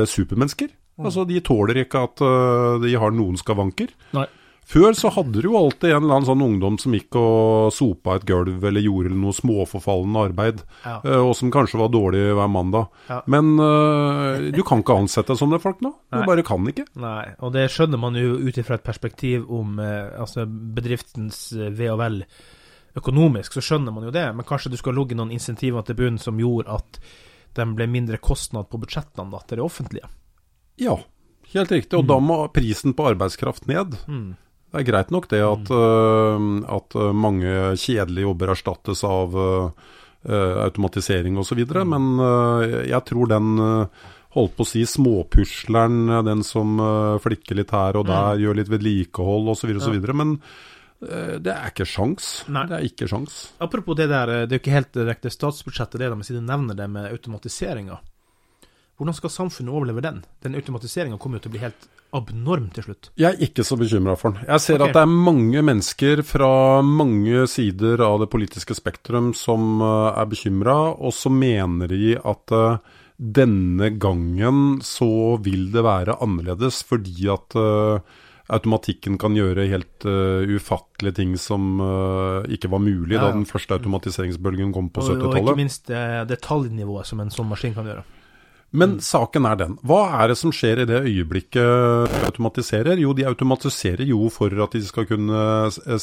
supermennesker. 0.10 0.74
Altså 0.98 1.28
De 1.30 1.40
tåler 1.46 1.84
ikke 1.86 2.04
at 2.08 2.22
uh, 2.26 2.80
de 2.82 2.96
har 2.98 3.12
noen 3.14 3.38
skavanker. 3.38 3.92
Nei. 4.18 4.26
Før 4.68 4.92
så 5.00 5.08
hadde 5.16 5.40
du 5.40 5.46
jo 5.48 5.54
alltid 5.56 5.94
en 5.94 6.02
eller 6.04 6.18
annen 6.18 6.28
sånn 6.28 6.42
ungdom 6.44 6.76
som 6.82 6.92
gikk 6.92 7.16
og 7.16 7.70
sopa 7.72 8.18
et 8.18 8.26
gulv 8.28 8.66
eller 8.68 8.84
gjorde 8.84 9.14
noe 9.16 9.32
småforfallende 9.32 10.24
arbeid, 10.28 10.60
Ja. 10.84 10.98
eh, 11.08 11.22
og 11.24 11.32
som 11.40 11.54
kanskje 11.56 11.80
var 11.80 11.88
dårlig 11.94 12.26
hver 12.36 12.50
mandag. 12.52 12.90
Ja. 13.08 13.22
Men 13.32 13.54
uh, 13.64 14.52
du 14.52 14.60
kan 14.68 14.84
ikke 14.84 14.98
ansette 15.00 15.38
sånne 15.40 15.62
folk 15.64 15.80
nå. 15.86 15.94
Du 16.12 16.18
Nei. 16.20 16.26
bare 16.28 16.44
kan 16.44 16.68
ikke. 16.68 16.84
Nei, 17.00 17.24
og 17.40 17.56
det 17.56 17.70
skjønner 17.72 18.02
man 18.02 18.20
jo 18.20 18.36
ut 18.44 18.60
ifra 18.60 18.76
et 18.76 18.84
perspektiv 18.84 19.48
om 19.48 19.80
uh, 19.80 20.12
altså 20.20 20.44
bedriftens 20.46 21.46
ve 21.56 21.88
og 21.94 22.02
vel 22.04 22.20
økonomisk, 23.00 23.56
så 23.56 23.64
skjønner 23.64 23.96
man 23.96 24.10
jo 24.10 24.12
det. 24.12 24.28
Men 24.36 24.44
kanskje 24.52 24.74
du 24.74 24.78
skal 24.84 25.00
logge 25.00 25.16
noen 25.16 25.32
insentiver 25.32 25.88
til 25.88 25.96
bunn 25.96 26.20
som 26.20 26.44
gjorde 26.44 26.76
at 26.76 27.00
de 27.56 27.66
ble 27.72 27.88
mindre 27.88 28.20
kostnad 28.20 28.68
på 28.68 28.84
budsjettene 28.84 29.32
da, 29.32 29.40
til 29.48 29.62
det 29.62 29.66
offentlige. 29.66 30.12
Ja. 30.82 30.98
Helt 31.54 31.72
riktig, 31.72 31.96
og 31.96 32.08
da 32.10 32.18
må 32.20 32.42
prisen 32.52 32.94
på 32.96 33.06
arbeidskraft 33.14 33.70
ned. 33.70 33.96
Det 34.68 34.82
er 34.82 34.88
greit 34.90 35.14
nok 35.16 35.30
det 35.32 35.40
at, 35.46 35.72
øh, 35.72 36.48
at 36.76 36.98
øh, 37.00 37.14
mange 37.16 37.54
kjedelige 37.80 38.28
jobber 38.28 38.52
erstattes 38.52 39.04
av 39.08 39.36
uh, 39.38 39.72
automatisering 40.28 41.38
osv., 41.40 41.62
men 41.88 42.08
uh, 42.20 42.84
jeg 42.84 43.00
tror 43.08 43.32
den 43.32 43.54
holdt 44.38 44.58
på 44.58 44.66
å 44.66 44.68
si 44.68 44.84
småpusleren, 44.86 46.12
den 46.28 46.44
som 46.46 46.76
flikker 47.24 47.58
litt 47.58 47.72
her 47.74 47.98
og 47.98 48.10
der, 48.10 48.42
gjør 48.44 48.60
litt 48.60 48.70
vedlikehold 48.70 49.48
osv., 49.56 49.72
osv., 49.80 49.96
men 50.12 50.36
øh, 51.08 51.38
det 51.42 51.54
er 51.54 51.72
ikke 51.72 51.88
sjans. 51.88 52.28
Nei. 52.52 52.68
Det 52.70 52.76
er 52.78 52.86
ikke 52.92 53.08
sjans. 53.10 53.40
Apropos 53.64 53.98
det 53.98 54.10
der, 54.12 54.34
det 54.44 54.52
er 54.52 54.60
jo 54.60 54.62
ikke 54.66 54.76
helt 54.76 54.94
direkte 55.00 55.32
statsbudsjettet 55.34 56.04
det, 56.04 56.12
men 56.12 56.28
du 56.28 56.44
nevner 56.44 56.78
det 56.78 56.90
med 56.92 57.10
automatiseringa. 57.10 57.98
Hvordan 58.98 59.14
skal 59.14 59.30
samfunnet 59.30 59.74
overleve 59.78 60.02
den? 60.02 60.24
Den 60.42 60.58
automatiseringa 60.58 61.20
kommer 61.22 61.38
jo 61.38 61.46
til 61.46 61.52
å 61.52 61.54
bli 61.54 61.62
helt 61.62 61.88
abnorm 62.18 62.70
til 62.74 62.88
slutt. 62.88 63.10
Jeg 63.20 63.36
er 63.36 63.44
ikke 63.46 63.66
så 63.68 63.78
bekymra 63.78 64.16
for 64.18 64.34
den. 64.34 64.46
Jeg 64.48 64.64
ser 64.64 64.80
okay. 64.80 64.90
at 64.90 64.98
det 64.98 65.04
er 65.04 65.26
mange 65.28 65.64
mennesker 65.70 66.24
fra 66.26 66.52
mange 66.82 67.46
sider 67.52 68.02
av 68.06 68.22
det 68.24 68.30
politiske 68.34 68.78
spektrum 68.78 69.34
som 69.38 69.84
eh, 69.86 70.22
er 70.22 70.32
bekymra, 70.32 70.78
og 70.98 71.14
så 71.14 71.30
mener 71.34 71.94
de 71.94 72.16
at 72.18 72.56
eh, 72.58 72.96
denne 73.18 73.92
gangen 74.02 74.80
så 74.86 75.38
vil 75.46 75.70
det 75.74 75.86
være 75.86 76.18
annerledes 76.24 76.84
fordi 76.86 77.30
at 77.34 77.58
eh, 77.58 78.18
automatikken 78.48 79.18
kan 79.20 79.36
gjøre 79.36 79.66
helt 79.68 80.06
uh, 80.08 80.40
ufattelige 80.48 81.18
ting 81.18 81.34
som 81.36 81.82
ikke 82.48 82.70
var 82.72 82.80
mulig 82.80 83.18
Ja, 83.18 83.18
ja. 83.18 83.26
da 83.26 83.34
den 83.36 83.44
første 83.44 83.76
automatiseringsbølgen 83.76 84.72
kom 84.72 84.88
på 84.88 85.04
Og, 85.04 85.26
og 85.28 85.36
ikke 85.36 85.58
minst 85.60 85.92
detaljnivået 85.92 87.10
som 87.10 87.20
en 87.20 87.34
sånn 87.34 87.50
maskin 87.50 87.76
kan 87.76 87.90
gjøre. 87.92 88.06
Men 88.76 88.98
saken 89.00 89.46
er 89.48 89.60
den. 89.62 89.76
Hva 89.88 90.02
er 90.20 90.32
det 90.32 90.38
som 90.42 90.52
skjer 90.52 90.82
i 90.84 90.88
det 90.90 91.00
øyeblikket 91.08 91.56
de 92.12 92.24
automatiserer? 92.28 93.00
Jo, 93.00 93.14
de 93.16 93.24
automatiserer 93.30 94.04
jo 94.10 94.28
for 94.34 94.52
at 94.66 94.76
de 94.76 94.82
skal 94.84 95.08
kunne 95.08 95.40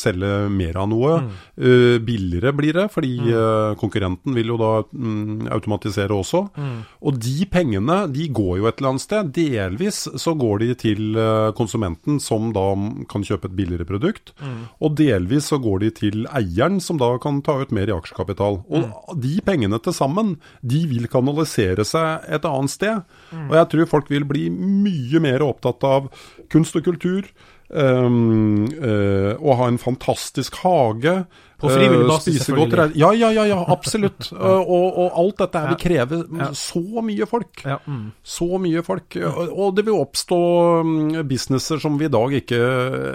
selge 0.00 0.30
mer 0.49 0.78
av 0.80 0.88
noe. 0.88 1.18
Eh, 1.61 2.00
billigere 2.00 2.54
blir 2.56 2.78
det, 2.78 2.87
fordi 2.94 3.12
uh, 3.28 3.75
konkurrenten 3.80 4.33
vil 4.37 4.54
jo 4.54 4.56
da 4.61 4.71
um, 4.97 5.44
automatisere 5.52 6.16
også. 6.16 6.40
Og 7.04 7.21
de 7.21 7.44
pengene 7.52 7.99
de 8.14 8.30
går 8.33 8.56
jo 8.62 8.71
et 8.71 8.80
eller 8.80 8.94
annet 8.94 9.04
sted. 9.04 9.33
Delvis 9.37 10.00
så 10.25 10.35
går 10.38 10.64
de 10.64 10.71
til 10.80 11.21
eh, 11.21 11.52
konsumenten, 11.59 12.16
som 12.23 12.49
da 12.56 12.64
kan 13.11 13.26
kjøpe 13.26 13.50
et 13.50 13.59
billigere 13.59 13.88
produkt. 13.88 14.33
Og 14.80 14.97
delvis 14.97 15.50
så 15.52 15.61
går 15.61 15.85
de 15.85 15.92
til 16.00 16.25
eieren, 16.33 16.80
som 16.80 16.97
da 17.00 17.12
kan 17.21 17.42
ta 17.44 17.59
ut 17.61 17.76
mer 17.76 17.92
i 17.92 17.97
aksjekapital. 17.97 18.62
Og 18.73 19.21
de 19.21 19.37
pengene 19.44 19.76
til 19.85 19.97
sammen, 19.97 20.37
de 20.64 20.85
vil 20.88 21.11
kanalisere 21.12 21.85
seg 21.85 22.25
et 22.33 22.40
annet 22.40 22.53
sted. 22.70 23.02
Og 23.49 23.56
jeg 23.58 23.70
tror 23.73 23.90
folk 23.90 24.12
vil 24.12 24.25
bli 24.28 24.46
mye 24.52 25.23
mer 25.23 25.44
opptatt 25.46 25.84
av 25.88 26.08
kunst 26.52 26.78
og 26.78 26.87
kultur. 26.87 27.28
Um, 27.75 28.68
uh, 28.76 29.34
å 29.40 29.54
ha 29.58 29.66
en 29.70 29.80
fantastisk 29.80 30.61
hage. 30.62 31.14
På 31.58 31.70
frivillig 31.70 32.04
eh, 32.04 32.11
basis, 32.11 32.37
selvfølgelig. 32.44 32.99
Ja, 33.00 33.08
ja, 33.16 33.30
ja, 33.32 33.46
ja 33.49 33.56
absolutt. 33.73 34.28
uh, 34.37 34.61
og, 34.61 34.84
og 35.00 35.16
alt 35.23 35.40
dette 35.40 35.62
her 35.62 35.73
vil 35.73 35.80
kreve 35.80 36.20
Ja. 36.38 36.50
så 36.58 37.02
mye 37.02 37.26
folk. 37.30 37.64
Ja, 37.64 37.80
mm. 37.82 38.04
Så 38.37 38.50
mye 38.62 38.84
folk. 38.87 39.16
Og 39.16 39.54
og 39.64 39.75
det 39.78 39.87
vil 39.88 39.96
oppstå 39.96 40.40
mm, 40.84 41.23
businesser 41.30 41.80
som 41.82 41.96
vi 41.99 42.06
i 42.06 42.12
dag 42.12 42.37
ikke 42.42 42.58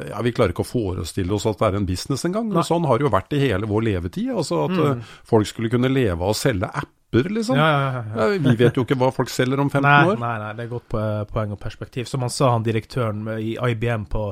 Ja, 0.10 0.24
vi 0.26 0.34
klarer 0.36 0.56
ikke 0.56 0.66
å 0.66 0.72
forestille 0.72 1.36
oss 1.36 1.48
at 1.50 1.62
det 1.62 1.70
er 1.70 1.80
en 1.80 1.88
business 1.88 2.26
engang. 2.28 2.50
Og 2.52 2.66
sånn 2.68 2.88
har 2.90 3.00
det 3.00 3.08
jo 3.08 3.14
vært 3.16 3.36
i 3.38 3.44
hele 3.46 3.70
vår 3.70 3.86
levetid. 3.92 4.34
Altså 4.34 4.66
at 4.66 4.80
eh, 4.82 5.12
folk 5.30 5.48
skulle 5.48 5.72
kunne 5.72 5.92
leve 5.94 6.18
av 6.20 6.34
å 6.34 6.38
selge 6.38 6.72
apper, 7.10 7.30
liksom. 7.34 7.58
ja, 7.58 8.04
ja, 8.16 8.28
vi 8.38 8.56
vet 8.56 8.78
jo 8.78 8.86
ikke 8.86 8.98
hva 9.02 9.12
folk 9.16 9.30
selger 9.34 9.60
om 9.60 9.70
15 9.74 9.82
Nei, 9.86 10.06
år. 10.14 10.18
nei, 10.22 10.38
nei, 10.46 10.54
det 10.58 10.66
er 10.68 10.72
godt 10.78 10.96
poeng 11.34 11.54
og 11.58 11.60
perspektiv. 11.60 12.06
Som 12.10 12.22
han 12.26 12.30
sa, 12.34 12.52
han 12.54 12.64
direktøren 12.66 13.26
i 13.40 13.56
IBM 13.58 14.06
på 14.14 14.30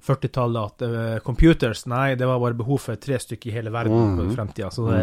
40-tallet, 0.00 0.64
at 0.64 0.82
uh, 0.88 1.18
computers, 1.20 1.82
nei, 1.90 2.14
det 2.16 2.24
var 2.24 2.38
bare 2.40 2.56
behov 2.56 2.78
for 2.80 2.96
tre 2.96 3.18
stykker 3.20 3.50
i 3.50 3.52
hele 3.52 3.72
verden 3.74 4.14
på 4.16 4.30
fremtida. 4.32 4.70
Så 4.72 4.86
det, 4.88 5.02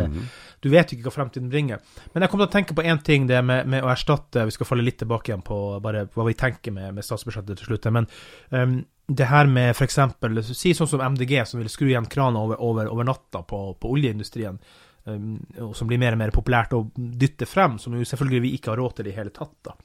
du 0.64 0.72
vet 0.74 0.90
jo 0.90 0.98
ikke 0.98 1.12
hva 1.12 1.14
fremtiden 1.20 1.52
bringer. 1.54 1.84
Men 2.16 2.26
jeg 2.26 2.32
kom 2.32 2.42
til 2.42 2.48
å 2.48 2.54
tenke 2.56 2.74
på 2.74 2.82
én 2.82 3.04
ting, 3.06 3.28
det 3.30 3.44
med, 3.46 3.70
med 3.70 3.86
å 3.86 3.92
erstatte 3.94 4.48
Vi 4.50 4.56
skal 4.56 4.66
falle 4.72 4.88
litt 4.88 4.98
tilbake 5.04 5.30
igjen 5.30 5.44
på 5.46 5.60
bare 5.86 6.08
hva 6.16 6.26
vi 6.26 6.34
tenker 6.40 6.74
med, 6.74 6.96
med 6.98 7.06
statsbudsjettet 7.06 7.62
til 7.62 7.70
slutt. 7.70 7.86
Men 7.94 8.10
um, 8.50 8.80
det 9.08 9.30
her 9.30 9.46
med 9.48 9.70
f.eks. 9.78 10.00
Si 10.58 10.74
sånn 10.76 10.90
som 10.90 11.06
MDG, 11.14 11.38
som 11.46 11.62
vil 11.62 11.70
skru 11.70 11.92
igjen 11.92 12.10
krana 12.10 12.42
over, 12.48 12.58
over, 12.66 12.90
over 12.90 13.06
natta 13.08 13.44
på, 13.46 13.62
på 13.78 13.94
oljeindustrien. 13.94 14.58
Um, 15.08 15.38
og 15.66 15.76
som 15.76 15.88
blir 15.90 16.00
mer 16.02 16.14
og 16.18 16.22
mer 16.22 16.34
populært 16.36 16.76
å 16.78 16.84
dytte 16.96 17.48
frem, 17.50 17.80
som 17.80 17.96
jo 17.98 18.06
selvfølgelig 18.08 18.44
vi 18.46 18.56
ikke 18.58 18.74
har 18.74 18.82
råd 18.84 19.00
til 19.00 19.10
i 19.12 19.16
hele 19.16 19.34
tatt. 19.36 19.56
da. 19.66 19.76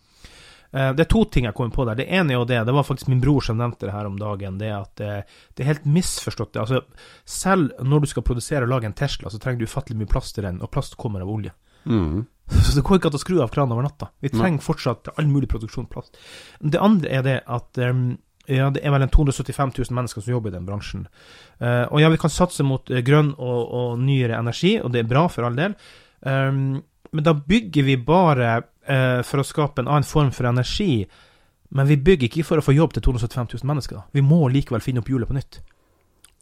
Eh, 0.73 0.93
Det 0.93 1.05
er 1.05 1.11
to 1.13 1.25
ting 1.25 1.45
jeg 1.45 1.55
kommer 1.55 1.75
på 1.75 1.87
der. 1.87 1.99
Det 2.01 2.09
ene 2.09 2.33
er 2.33 2.39
jo 2.41 2.45
det, 2.49 2.65
det 2.67 2.75
var 2.75 2.87
faktisk 2.89 3.09
min 3.13 3.21
bror 3.21 3.45
som 3.45 3.59
nevnte 3.61 3.87
det 3.87 3.93
her 3.93 4.07
om 4.09 4.17
dagen, 4.19 4.59
det 4.59 4.71
at 4.73 4.95
det, 4.97 5.25
det 5.55 5.65
er 5.65 5.73
helt 5.75 5.85
misforstått. 5.85 6.57
Altså, 6.57 6.83
selv 7.25 7.73
når 7.83 8.01
du 8.01 8.07
skal 8.13 8.23
produsere 8.27 8.65
og 8.65 8.73
lage 8.73 8.89
en 8.89 8.97
Tesla, 8.97 9.31
så 9.31 9.39
trenger 9.39 9.61
du 9.61 9.69
ufattelig 9.69 9.99
mye 10.01 10.09
plast 10.11 10.35
til 10.35 10.45
den, 10.49 10.63
og 10.63 10.71
plast 10.73 10.97
kommer 10.97 11.21
av 11.21 11.29
olje. 11.29 11.53
Mm. 11.85 12.25
Så 12.53 12.75
det 12.77 12.83
går 12.85 12.99
ikke 12.99 13.09
an 13.11 13.17
å 13.17 13.21
skru 13.23 13.39
av 13.43 13.51
kranen 13.55 13.73
over 13.75 13.85
natta. 13.87 14.11
Vi 14.21 14.29
trenger 14.29 14.63
fortsatt 14.63 15.09
all 15.17 15.27
mulig 15.31 15.49
produksjon 15.49 15.87
plast. 15.91 16.19
Det 16.61 16.79
andre 16.83 17.09
er 17.11 17.23
det 17.27 17.37
at 17.47 17.79
um, 17.79 18.19
ja, 18.51 18.69
det 18.75 18.83
er 18.83 18.91
vel 18.95 19.05
en 19.05 19.13
275 19.13 19.75
000 19.79 19.97
mennesker 19.97 20.25
som 20.25 20.35
jobber 20.35 20.51
i 20.51 20.57
den 20.57 20.67
bransjen. 20.67 21.05
Uh, 21.63 21.87
og 21.93 22.01
ja, 22.03 22.11
vi 22.11 22.19
kan 22.19 22.33
satse 22.33 22.67
mot 22.67 22.91
eh, 22.91 23.05
grønn 23.07 23.33
og, 23.37 23.61
og 23.63 24.01
nyere 24.03 24.39
energi, 24.41 24.77
og 24.83 24.91
det 24.95 25.05
er 25.05 25.11
bra 25.11 25.29
for 25.31 25.47
all 25.47 25.59
del. 25.59 25.77
Um, 26.27 26.81
men 27.13 27.27
da 27.27 27.37
bygger 27.37 27.87
vi 27.87 27.99
bare 28.03 28.55
uh, 28.63 29.21
for 29.27 29.43
å 29.43 29.47
skape 29.47 29.85
en 29.85 29.91
annen 29.91 30.09
form 30.09 30.33
for 30.35 30.51
energi. 30.51 31.05
Men 31.73 31.89
vi 31.89 31.97
bygger 31.97 32.29
ikke 32.29 32.47
for 32.47 32.61
å 32.61 32.65
få 32.65 32.75
jobb 32.77 32.97
til 32.97 33.05
275 33.07 33.55
000 33.63 33.69
mennesker. 33.71 34.03
Vi 34.13 34.25
må 34.27 34.45
likevel 34.53 34.83
finne 34.85 35.01
opp 35.01 35.09
hjulet 35.13 35.31
på 35.31 35.39
nytt. 35.39 35.63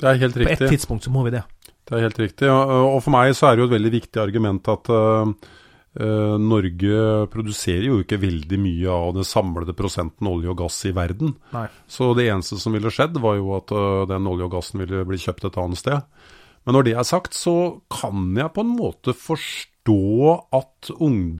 Det 0.00 0.08
er 0.08 0.22
helt 0.22 0.38
riktig. 0.40 0.56
På 0.56 0.66
et 0.66 0.74
tidspunkt 0.78 1.06
så 1.06 1.12
må 1.12 1.22
vi 1.26 1.34
det. 1.36 1.44
Det 1.86 1.98
er 1.98 2.06
helt 2.06 2.18
riktig. 2.18 2.48
Og, 2.48 2.70
Og 2.96 3.02
for 3.04 3.14
meg 3.14 3.34
så 3.36 3.50
er 3.50 3.56
det 3.56 3.64
jo 3.64 3.68
et 3.68 3.76
veldig 3.76 3.92
viktig 3.92 4.22
argument 4.22 4.70
at 4.72 4.90
øh, 4.94 5.34
Norge 5.98 7.26
produserer 7.32 7.88
jo 7.88 7.96
ikke 8.02 8.20
veldig 8.22 8.58
mye 8.62 8.92
av 8.94 9.16
den 9.16 9.26
samlede 9.26 9.74
prosenten 9.74 10.28
olje 10.30 10.52
og 10.52 10.60
gass 10.62 10.78
i 10.86 10.92
verden. 10.94 11.34
Nei. 11.50 11.66
Så 11.90 12.12
det 12.14 12.28
eneste 12.30 12.60
som 12.62 12.76
ville 12.76 12.92
skjedd, 12.94 13.18
var 13.18 13.40
jo 13.40 13.56
at 13.56 13.74
øh, 13.74 14.06
den 14.10 14.28
olje 14.30 14.46
og 14.46 14.54
gassen 14.54 14.84
ville 14.84 15.02
bli 15.08 15.18
kjøpt 15.18 15.48
et 15.48 15.58
annet 15.58 15.82
sted. 15.82 16.06
Men 16.62 16.76
når 16.76 16.86
det 16.86 16.94
er 16.94 17.08
sagt, 17.08 17.34
så 17.34 17.82
kan 17.90 18.30
jeg 18.38 18.54
på 18.54 18.62
en 18.62 18.74
måte 18.76 19.16
forstå 19.16 20.00
at 20.60 20.92
ungdom 21.00 21.39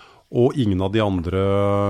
og 0.31 0.55
ingen 0.55 0.79
av 0.81 0.93
de 0.93 1.01
andre 1.03 1.41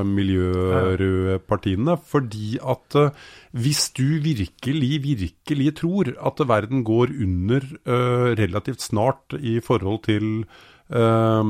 miljørøde 0.07 1.37
partiene. 1.45 1.93
Fordi 2.09 2.55
at 2.57 2.97
eh, 2.97 3.11
hvis 3.53 3.83
du 3.97 4.17
virkelig, 4.23 4.91
virkelig 5.05 5.75
tror 5.81 6.09
at 6.17 6.41
verden 6.49 6.83
går 6.87 7.13
under 7.21 7.61
eh, 7.85 8.29
relativt 8.39 8.81
snart 8.81 9.35
i 9.37 9.59
forhold 9.61 10.01
til 10.07 10.25
eh, 10.89 11.43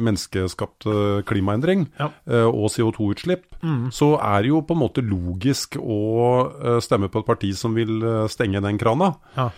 menneskeskapt 0.00 0.88
klimaendring 1.28 1.88
Ja. 2.00 2.08
og 2.48 2.70
CO2-utslipp, 2.72 3.44
så 3.92 4.14
er 4.16 4.40
det 4.42 4.48
jo 4.54 4.62
på 4.64 4.72
en 4.74 4.80
måte 4.80 5.04
logisk 5.04 5.76
å 5.76 6.80
stemme 6.80 7.10
på 7.12 7.20
et 7.20 7.28
parti 7.28 7.50
som 7.54 7.74
vil 7.76 8.00
stenge 8.32 8.62
den 8.64 8.78
krana. 8.80 9.12
Ja. 9.36 9.50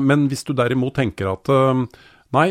Men 0.00 0.24
hvis 0.30 0.44
du 0.48 0.54
derimot 0.56 0.94
tenker 0.96 1.28
at 1.34 1.50
nei, 2.34 2.46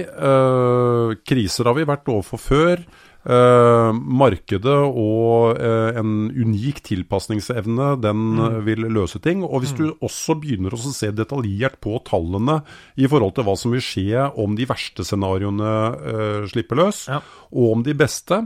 kriser 1.26 1.66
har 1.70 1.76
vi 1.80 1.88
vært 1.90 2.08
overfor 2.14 2.40
før. 2.46 2.86
Eh, 3.24 3.90
markedet 3.96 4.74
og 4.76 5.56
uh, 5.56 5.96
en 5.96 6.28
unik 6.28 6.82
tilpasningsevne, 6.84 7.94
den 8.04 8.24
mm. 8.36 8.58
vil 8.66 8.84
løse 8.92 9.22
ting. 9.24 9.46
Og 9.48 9.64
hvis 9.64 9.72
du 9.78 9.86
også 10.04 10.36
begynner 10.42 10.76
å 10.76 10.80
se 10.84 11.08
detaljert 11.16 11.80
på 11.84 12.02
tallene 12.08 12.60
i 13.00 13.08
forhold 13.08 13.38
til 13.38 13.48
hva 13.48 13.56
som 13.60 13.72
vil 13.72 13.84
skje 13.84 14.26
om 14.44 14.58
de 14.60 14.68
verste 14.68 15.06
scenarioene 15.08 15.72
uh, 15.96 16.50
slipper 16.52 16.82
løs, 16.82 17.06
Ja. 17.14 17.22
og 17.54 17.72
om 17.78 17.82
de 17.86 17.94
beste, 17.94 18.40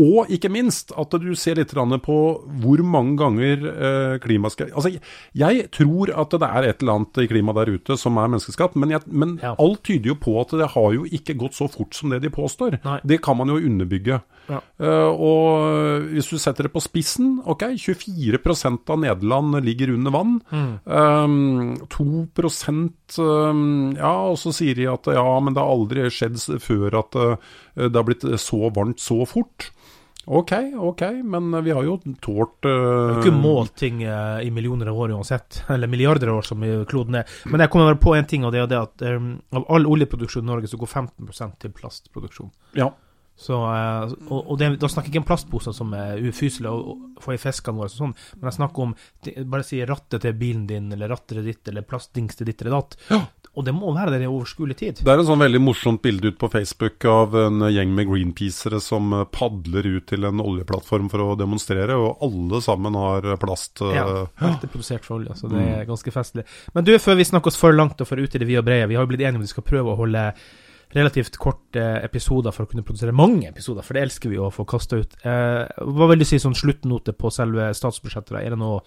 og 0.00 0.30
ikke 0.32 0.48
minst 0.48 0.92
at 0.96 1.14
du 1.20 1.30
ser 1.36 1.58
litt 1.58 1.72
på 1.74 2.16
hvor 2.62 2.82
mange 2.86 3.18
ganger 3.18 4.18
klima 4.22 4.48
skal, 4.50 4.70
Altså, 4.72 4.94
jeg 5.36 5.66
tror 5.74 6.12
at 6.14 6.32
det 6.32 6.48
er 6.48 6.68
et 6.70 6.82
eller 6.82 6.94
annet 6.94 7.20
i 7.20 7.26
klimaet 7.28 7.58
der 7.58 7.74
ute 7.76 7.96
som 8.00 8.16
er 8.16 8.30
menneskeskapt, 8.30 8.78
men, 8.80 8.94
jeg, 8.94 9.04
men 9.06 9.38
Ja. 9.42 9.54
alt 9.58 9.82
tyder 9.84 10.14
jo 10.14 10.16
på 10.16 10.38
at 10.40 10.54
det 10.56 10.70
har 10.72 10.94
jo 10.96 11.04
ikke 11.04 11.36
gått 11.36 11.58
så 11.58 11.68
fort 11.68 11.94
som 11.94 12.14
det 12.14 12.22
de 12.24 12.32
påstår. 12.32 12.78
Nei. 12.84 13.00
Det 13.04 13.20
kan 13.22 13.36
man 13.36 13.52
jo 13.52 13.60
underbygge. 13.60 14.22
Ja. 14.44 14.58
Uh, 14.76 15.08
og 15.08 16.08
hvis 16.12 16.28
du 16.28 16.36
setter 16.40 16.66
det 16.66 16.74
på 16.74 16.82
spissen, 16.84 17.38
ok, 17.48 17.64
24% 17.80 18.92
av 18.92 19.00
Nederland 19.00 19.56
ligger 19.64 19.94
under 19.94 20.14
vann. 20.14 20.34
Um, 20.84 21.76
2 21.92 22.26
um, 23.24 23.94
Ja, 23.96 24.14
og 24.28 24.36
så 24.40 24.52
sier 24.52 24.76
de 24.76 24.90
at 24.92 25.08
ja, 25.08 25.24
men 25.40 25.56
det 25.56 25.64
har 25.64 25.72
aldri 25.72 26.08
skjedd 26.12 26.40
før 26.62 27.00
at 27.00 27.16
uh, 27.16 27.54
det 27.78 27.94
har 27.96 28.08
blitt 28.08 28.26
så 28.40 28.68
varmt 28.74 29.00
så 29.02 29.22
fort. 29.28 29.70
Ok, 30.24 30.52
ok, 30.80 31.02
men 31.24 31.64
vi 31.64 31.72
har 31.76 31.84
jo 31.84 31.98
tålt 32.24 32.64
uh, 32.64 33.18
ikke 33.18 33.32
målt 33.36 33.74
ting 33.76 33.98
uh, 34.08 34.40
i 34.40 34.48
millioner 34.52 34.88
av 34.88 35.00
år 35.04 35.12
uansett, 35.16 35.62
eller 35.72 35.90
milliarder 35.90 36.32
av 36.32 36.40
år 36.40 36.48
som 36.48 36.64
kloden 36.88 37.20
er. 37.20 37.32
Men 37.48 37.64
jeg 37.64 37.72
kommer 37.72 37.92
bare 37.92 38.04
på 38.04 38.14
en 38.16 38.28
ting, 38.28 38.44
og 38.44 38.52
det 38.52 38.62
er 38.64 38.70
det 38.72 38.80
at 38.80 39.08
um, 39.16 39.34
av 39.56 39.66
all 39.72 39.88
oljeproduksjon 39.96 40.44
i 40.46 40.52
Norge 40.52 40.72
så 40.72 40.80
går 40.80 40.92
15% 40.92 41.58
til 41.64 41.74
plastproduksjon. 41.76 42.52
Ja. 42.80 42.92
Så, 43.36 43.56
eh, 43.66 44.12
og, 44.30 44.50
og 44.52 44.58
det, 44.60 44.68
da 44.78 44.86
snakker 44.86 45.10
jeg 45.10 45.16
ikke 45.16 45.24
om 45.24 45.30
plastposer 45.32 45.74
som 45.74 45.90
er 45.98 46.20
ufyselige 46.22 46.70
og, 46.70 47.00
få 47.24 47.32
i 47.34 47.38
fiskene 47.40 47.78
våre, 47.78 47.90
sånn, 47.90 48.12
men 48.36 48.48
jeg 48.50 48.56
snakker 48.58 48.82
om 48.84 48.92
bare 49.50 49.64
si 49.66 49.78
rattet 49.86 50.22
til 50.22 50.34
bilen 50.38 50.66
din, 50.68 50.90
eller 50.92 51.08
rattet 51.14 51.40
ditt, 51.46 51.62
eller 51.70 51.82
plastdings 51.86 52.36
til 52.38 52.46
ditt 52.50 52.62
eller 52.62 52.76
datt. 52.80 52.96
Og 53.54 53.62
det 53.66 53.70
må 53.74 53.92
være 53.94 54.10
der 54.16 54.24
i 54.24 54.28
overskuelig 54.30 54.74
tid. 54.80 55.00
Det 55.06 55.12
er 55.12 55.20
en 55.22 55.28
sånn 55.28 55.38
veldig 55.38 55.60
morsomt 55.62 56.02
bilde 56.02 56.32
ut 56.32 56.38
på 56.40 56.48
Facebook 56.50 57.04
av 57.06 57.36
en 57.38 57.62
gjeng 57.70 57.92
med 57.94 58.08
greenpeacere 58.10 58.80
som 58.82 59.12
eh, 59.14 59.22
padler 59.30 59.86
ut 59.94 60.08
til 60.10 60.26
en 60.26 60.42
oljeplattform 60.42 61.06
for 61.12 61.22
å 61.22 61.36
demonstrere, 61.38 61.94
og 61.94 62.22
alle 62.26 62.60
sammen 62.66 62.98
har 62.98 63.28
plast. 63.42 63.78
eh, 63.86 63.94
Ja, 63.94 64.24
alt 64.50 64.66
er 64.66 64.72
produsert 64.74 65.06
for 65.06 65.20
olje, 65.20 65.36
så 65.38 65.50
det 65.52 65.62
er 65.62 65.86
ganske 65.90 66.14
festlig. 66.14 66.46
Men 66.74 66.86
du, 66.86 66.92
før 66.98 67.18
vi 67.22 67.28
snakker 67.30 67.50
oss 67.54 67.58
for 67.62 67.74
langt 67.78 68.02
og 68.02 68.10
for 68.10 68.18
ut 68.18 68.34
i 68.34 68.42
det 68.42 68.46
vide 68.50 68.62
og 68.62 68.66
brede, 68.66 68.90
vi 68.90 68.98
har 68.98 69.06
jo 69.06 69.10
blitt 69.14 69.22
enige 69.22 69.38
om 69.38 69.46
at 69.46 69.48
vi 69.50 69.54
skal 69.54 69.70
prøve 69.70 69.94
å 69.94 70.00
holde 70.02 70.26
relativt 70.92 71.38
korte 71.40 71.82
episoder 72.04 72.54
for 72.54 72.66
å 72.66 72.70
kunne 72.70 72.84
produsere 72.86 73.14
mange 73.16 73.48
episoder, 73.48 73.86
for 73.86 73.96
det 73.96 74.04
elsker 74.06 74.32
vi 74.32 74.40
å 74.40 74.52
få 74.54 74.66
kasta 74.68 75.00
ut. 75.00 75.16
Eh, 75.24 75.62
hva 75.96 76.08
vil 76.10 76.22
du 76.22 76.28
si 76.28 76.40
sånn 76.42 76.56
sluttnote 76.58 77.16
på 77.16 77.32
selve 77.34 77.70
statsbudsjettet? 77.74 78.36
Er 78.40 78.54
det 78.54 78.60
noe 78.60 78.82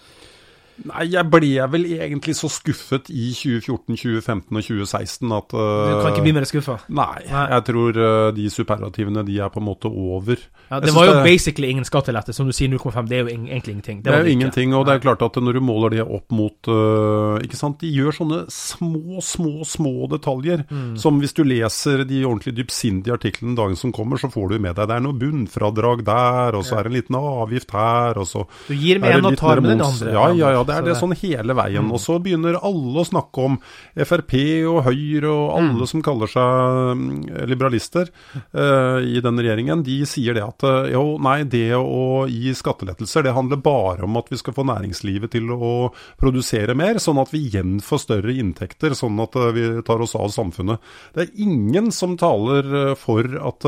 Nei, 0.86 1.08
jeg 1.10 1.26
ble 1.32 1.50
vel 1.74 1.86
egentlig 1.96 2.36
så 2.38 2.50
skuffet 2.52 3.10
i 3.10 3.32
2014, 3.34 3.98
2015 3.98 4.60
og 4.60 4.66
2016 4.68 5.34
at 5.34 5.56
Du 5.56 5.58
eh, 5.58 6.02
kan 6.04 6.12
ikke 6.12 6.26
bli 6.28 6.34
mer 6.38 6.46
skuffa? 6.46 6.78
Nei, 6.94 7.24
Nei. 7.26 7.46
jeg 7.56 7.66
tror 7.72 7.98
uh, 7.98 8.30
de 8.36 8.46
superlativene 8.54 9.24
de 9.26 9.40
er 9.42 9.50
på 9.54 9.62
en 9.62 9.66
måte 9.66 9.90
over. 9.90 10.38
Ja, 10.70 10.80
det 10.84 10.94
var 10.94 11.08
jo 11.10 11.16
det- 11.18 11.24
basically 11.26 11.72
ingen 11.74 11.88
skattelette. 11.88 12.36
Som 12.36 12.46
du 12.46 12.54
sier, 12.54 12.70
0,5, 12.70 13.08
det 13.10 13.18
er 13.18 13.24
jo 13.26 13.34
in 13.34 13.48
egentlig 13.48 13.74
ingenting. 13.74 14.04
Det 14.04 14.12
det 14.12 14.20
er 14.20 14.28
jo 14.28 14.36
ingenting, 14.36 14.76
og 14.78 14.86
det 14.86 14.96
er 14.96 15.04
klart 15.08 15.26
at 15.26 15.40
når 15.42 15.58
du 15.58 15.62
måler 15.66 15.96
det 15.96 16.06
opp 16.06 16.32
mot 16.32 16.70
uh, 16.70 17.40
Ikke 17.42 17.58
sant, 17.58 17.80
De 17.82 17.90
gjør 17.92 18.14
sånne 18.14 18.40
små, 18.52 19.22
små, 19.24 19.66
små 19.66 20.08
detaljer. 20.12 20.66
Mm. 20.70 20.96
Som 21.00 21.20
hvis 21.24 21.34
du 21.34 21.44
leser 21.44 22.06
de 22.06 22.22
ordentlig 22.26 22.56
dypsindige 22.60 23.18
artiklene 23.18 23.58
dagen 23.58 23.76
som 23.76 23.92
kommer, 23.96 24.22
så 24.22 24.30
får 24.30 24.54
du 24.54 24.60
med 24.60 24.76
deg 24.78 24.88
det 24.88 24.96
er 24.96 25.04
noe 25.04 25.18
bunnfradrag 25.18 26.04
der, 26.08 26.56
og 26.58 26.64
så 26.66 26.78
er 26.78 26.88
det 26.88 26.92
en 26.94 26.98
liten 27.00 27.18
avgift 27.20 27.74
her, 27.76 28.18
og 28.22 28.28
så 28.30 28.46
Du 28.68 28.76
gir 28.78 29.02
med 29.02 29.18
en 29.18 29.26
og 29.32 29.38
tar 29.40 29.62
med 29.62 29.74
den 29.76 29.84
andre. 29.84 30.14
Ja, 30.14 30.28
ja, 30.38 30.52
ja, 30.56 30.64
det 30.68 30.76
Så 30.76 30.82
er 30.82 30.88
det 30.88 30.96
sånn 31.00 31.16
hele 31.22 31.56
veien. 31.58 31.92
Og 31.94 32.02
så 32.04 32.18
begynner 32.24 32.60
alle 32.60 33.02
å 33.02 33.08
snakke 33.08 33.46
om 33.48 33.58
Frp 33.96 34.36
og 34.70 34.82
Høyre 34.88 35.32
og 35.32 35.54
alle 35.58 35.88
som 35.90 36.04
kaller 36.06 36.32
seg 36.32 37.00
mm, 37.00 37.14
liberalister 37.50 38.12
uh, 38.54 39.00
i 39.02 39.22
den 39.24 39.42
regjeringen. 39.42 39.86
De 39.88 40.00
sier 40.10 40.38
det 40.38 40.44
at 40.46 40.66
eh, 40.68 40.92
jo, 40.94 41.18
nei, 41.24 41.40
det 41.48 41.72
å 41.78 42.26
gi 42.30 42.54
skattelettelser, 42.58 43.26
det 43.26 43.36
handler 43.36 43.62
bare 43.64 44.06
om 44.08 44.20
at 44.20 44.32
vi 44.32 44.40
skal 44.40 44.56
få 44.58 44.66
næringslivet 44.68 45.34
til 45.36 45.52
å 45.54 45.72
produsere 46.20 46.76
mer, 46.78 47.02
sånn 47.04 47.22
at 47.22 47.34
vi 47.34 47.46
igjen 47.48 47.78
får 47.84 48.04
større 48.04 48.36
inntekter, 48.36 48.96
sånn 48.98 49.20
at 49.24 49.38
eh, 49.40 49.54
vi 49.56 49.66
tar 49.88 50.04
oss 50.04 50.16
av 50.20 50.30
samfunnet. 50.36 50.84
Det 51.16 51.26
er 51.26 51.44
ingen 51.48 51.92
som 51.96 52.18
taler 52.20 52.96
for 53.00 53.26
at 53.48 53.66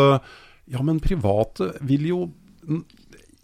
ja, 0.69 0.81
men 0.85 0.99
private 1.01 1.73
vil 1.87 2.07
jo 2.09 2.21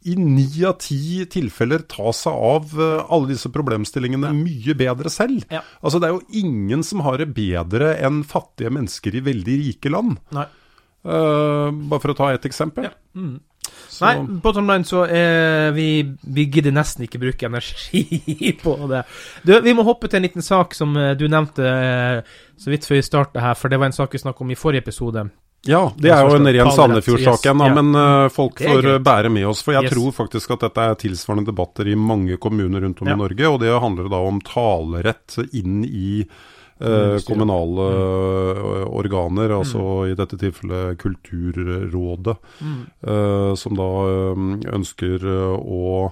i 0.06 0.16
ni 0.20 0.46
av 0.68 0.78
ti 0.84 1.26
tilfeller 1.32 1.86
ta 1.90 2.12
seg 2.14 2.34
av 2.34 2.76
eh, 2.78 3.06
alle 3.10 3.32
disse 3.34 3.50
problemstillingene 3.54 4.30
mye 4.38 4.76
bedre 4.78 5.10
selv. 5.14 5.46
Ja. 5.52 5.64
Altså 5.82 6.00
Det 6.02 6.10
er 6.10 6.16
jo 6.20 6.44
ingen 6.46 6.84
som 6.86 7.02
har 7.06 7.18
det 7.22 7.32
bedre 7.34 7.96
enn 8.06 8.24
fattige 8.28 8.70
mennesker 8.74 9.18
i 9.18 9.24
veldig 9.26 9.58
rike 9.66 9.90
land. 9.94 10.20
Nei. 10.36 10.46
Uh, 11.06 11.70
bare 11.86 12.02
for 12.02 12.14
å 12.16 12.18
ta 12.18 12.32
ett 12.34 12.46
eksempel. 12.50 12.88
Så- 13.90 14.06
Nei, 14.06 14.40
bottom 14.42 14.68
line 14.70 14.86
så 14.86 15.04
er 15.10 15.72
vi 15.74 16.04
Vi 16.24 16.46
gidder 16.50 16.74
nesten 16.74 17.06
ikke 17.06 17.20
bruke 17.22 17.46
energi 17.46 18.02
på 18.64 18.74
det. 18.90 19.04
Du, 19.46 19.54
vi 19.62 19.74
må 19.78 19.86
hoppe 19.86 20.10
til 20.10 20.18
en 20.18 20.26
liten 20.28 20.46
sak 20.46 20.74
som 20.78 20.96
eh, 20.98 21.14
du 21.18 21.28
nevnte 21.30 21.66
eh, 21.66 22.22
så 22.58 22.70
vidt 22.74 22.86
før 22.86 22.98
vi 23.00 23.06
starta 23.06 23.42
her, 23.42 23.54
for 23.58 23.70
det 23.70 23.80
var 23.80 23.90
en 23.90 23.98
sak 23.98 24.14
vi 24.14 24.22
snakket 24.22 24.42
om 24.46 24.52
i 24.54 24.58
forrige 24.60 24.86
episode. 24.86 25.28
Ja, 25.66 25.92
det 25.98 26.12
er 26.14 26.22
jo 26.30 26.36
en 26.38 26.46
ren 26.46 26.72
Sandefjord-sak 26.72 27.46
igjen, 27.46 27.62
yes, 27.66 27.76
men 27.76 27.96
uh, 27.98 28.30
folk 28.30 28.60
får 28.62 29.00
bære 29.02 29.32
med 29.34 29.48
oss. 29.50 29.64
For 29.66 29.74
jeg 29.74 29.84
Yes. 29.88 29.94
tror 29.96 30.12
faktisk 30.14 30.52
at 30.54 30.60
dette 30.68 30.78
er 30.92 30.96
tilsvarende 30.96 31.46
debatter 31.50 31.88
i 31.90 31.96
mange 31.98 32.38
kommuner 32.38 32.82
rundt 32.86 33.02
om 33.02 33.08
Ja. 33.08 33.14
i 33.16 33.18
Norge, 33.18 33.50
og 33.50 33.60
det 33.62 33.74
handler 33.82 34.10
da 34.10 34.20
om 34.28 34.40
talerett 34.42 35.38
inn 35.54 35.84
i 35.86 36.26
uh, 36.82 37.18
kommunale 37.24 37.86
Mm. 37.88 38.82
eh, 38.84 38.86
organer, 39.00 39.50
altså 39.58 40.12
i 40.12 40.14
dette 40.14 40.36
tilfellet 40.38 40.98
Kulturrådet, 41.00 42.38
Mm. 42.62 42.86
uh, 43.08 43.56
som 43.56 43.74
da 43.76 43.90
um, 44.36 44.60
ønsker 44.62 45.24
å 45.26 46.12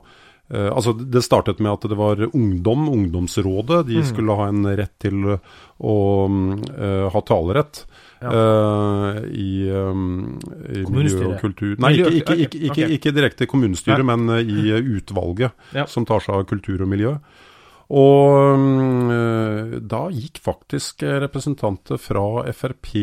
altså 0.54 0.94
Det 0.94 1.24
startet 1.24 1.60
med 1.60 1.72
at 1.72 1.82
det 1.90 1.96
var 1.98 2.16
ungdom, 2.36 2.88
Ungdomsrådet. 2.88 3.88
De 3.88 3.96
Mm. 4.02 4.06
skulle 4.06 4.36
ha 4.36 4.48
en 4.50 4.64
rett 4.78 5.00
til 5.00 5.40
å 5.82 5.96
eh, 6.78 7.10
ha 7.10 7.22
talerett. 7.22 7.86
Eh, 8.32 9.18
i, 9.36 9.70
um, 9.74 10.36
i 10.72 10.84
miljø 10.88 11.32
og 11.32 11.40
kultur 11.42 11.74
Nei, 11.84 11.96
ikke, 11.98 12.12
ikke, 12.20 12.36
ikke, 12.46 12.60
ikke, 12.70 12.86
ok. 12.86 12.94
ikke 12.98 13.16
direkte 13.16 13.48
kommunestyret, 13.50 14.06
men 14.08 14.30
uh, 14.32 14.40
i 14.40 14.70
eh, 14.72 14.94
utvalget 14.98 15.52
Ja. 15.76 15.88
som 15.90 16.08
tar 16.08 16.24
seg 16.24 16.38
av 16.38 16.46
kultur 16.50 16.86
og 16.86 16.92
miljø. 16.92 17.18
Og 17.94 18.58
mm, 18.58 19.82
da 19.92 20.06
gikk 20.16 20.40
faktisk 20.42 21.04
representanter 21.04 22.00
fra 22.02 22.46
Frp 22.56 22.94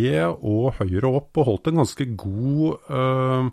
og 0.40 0.80
Høyre 0.80 1.12
opp 1.20 1.38
og 1.38 1.46
holdt 1.46 1.70
en 1.70 1.82
ganske 1.82 2.06
god 2.18 2.88
øh, 2.88 3.50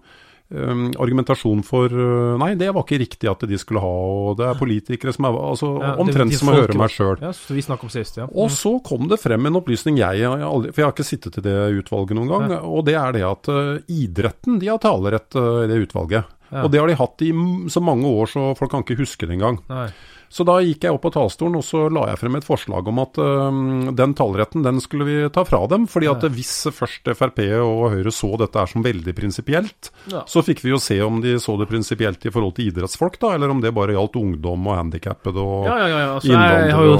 øh, 0.53 0.83
argumentasjon 0.99 1.63
for 1.65 1.91
uh, 1.91 2.35
Nei, 2.41 2.53
det 2.59 2.69
var 2.75 2.85
ikke 2.85 2.99
riktig 3.01 3.29
at 3.31 3.45
de 3.49 3.59
skulle 3.59 3.81
ha, 3.83 3.93
og 4.29 4.37
det 4.39 4.47
er 4.47 4.59
politikere 4.59 5.13
som 5.15 5.27
er 5.29 5.37
altså, 5.41 5.71
Ja, 5.83 5.93
Omtrent 6.03 6.33
de 6.33 6.39
som 6.39 6.51
å 6.51 6.57
høre 6.57 6.77
meg 6.79 6.93
sjøl. 6.93 7.17
Ja, 7.23 7.33
vi 7.33 7.65
om 7.75 7.93
sist, 7.93 8.19
ja. 8.21 8.29
Og 8.31 8.51
så 8.53 8.77
kom 8.85 9.09
det 9.11 9.19
frem 9.21 9.49
en 9.49 9.59
opplysning 9.59 9.99
jeg, 9.99 10.23
jeg 10.23 10.47
aldri, 10.47 10.73
For 10.73 10.83
jeg 10.83 10.89
har 10.89 10.95
ikke 10.95 11.07
sittet 11.07 11.39
i 11.41 11.45
det 11.45 11.57
utvalget 11.81 12.17
noen 12.19 12.31
gang. 12.31 12.57
Og 12.63 12.85
det 12.87 12.97
er 12.99 13.15
det 13.17 13.25
at 13.27 13.51
uh, 13.51 13.77
idretten 13.91 14.59
de 14.61 14.71
har 14.71 14.81
talerett 14.83 15.39
uh, 15.39 15.63
i 15.65 15.71
det 15.71 15.81
utvalget. 15.87 16.35
Ja. 16.47 16.63
Og 16.63 16.71
det 16.71 16.79
har 16.79 16.87
de 16.87 16.95
hatt 16.95 17.23
i 17.25 17.31
så 17.71 17.81
mange 17.83 18.07
år 18.07 18.29
så 18.31 18.51
folk 18.55 18.71
kan 18.71 18.85
ikke 18.85 19.01
huske 19.01 19.27
det 19.27 19.35
engang. 19.35 19.59
Nei. 19.67 19.89
Så 20.29 20.43
da 20.43 20.57
gikk 20.59 20.83
jeg 20.83 20.91
opp 20.91 21.01
på 21.05 21.11
talerstolen 21.15 21.55
og 21.55 21.63
så 21.63 21.85
la 21.93 22.07
jeg 22.09 22.19
frem 22.19 22.35
et 22.35 22.43
forslag 22.47 22.87
om 22.91 22.99
at 22.99 23.17
eh, 23.17 23.59
den 23.95 24.13
taleretten 24.13 24.63
den 24.65 24.81
skulle 24.83 25.05
vi 25.07 25.29
ta 25.33 25.43
fra 25.47 25.61
dem. 25.71 25.85
fordi 25.87 26.09
at 26.11 26.23
Ja. 26.23 26.29
hvis 26.29 26.67
først 26.75 27.07
Frp 27.15 27.39
og 27.63 27.91
Høyre 27.95 28.11
så 28.11 28.37
dette 28.37 28.59
er 28.59 28.65
som 28.67 28.83
veldig 28.83 29.13
prinsipielt, 29.15 29.91
Ja. 30.11 30.23
så 30.27 30.43
fikk 30.43 30.61
vi 30.63 30.71
jo 30.75 30.77
se 30.83 30.99
om 31.01 31.21
de 31.21 31.35
så 31.39 31.57
det 31.57 31.69
prinsipielt 31.69 32.25
i 32.25 32.29
forhold 32.29 32.55
til 32.55 32.67
idrettsfolk, 32.71 33.19
da, 33.19 33.33
eller 33.35 33.49
om 33.49 33.61
det 33.61 33.73
bare 33.73 33.95
gjaldt 33.95 34.15
ungdom 34.19 34.67
og 34.67 34.75
handikappede 34.77 35.37
og 35.39 35.65
Ja, 35.65 35.77
ja, 35.77 35.87
ja. 35.87 35.99
ja. 35.99 36.13
Altså, 36.15 36.31
jeg 36.33 36.73
har 36.73 36.83
jo 36.83 36.97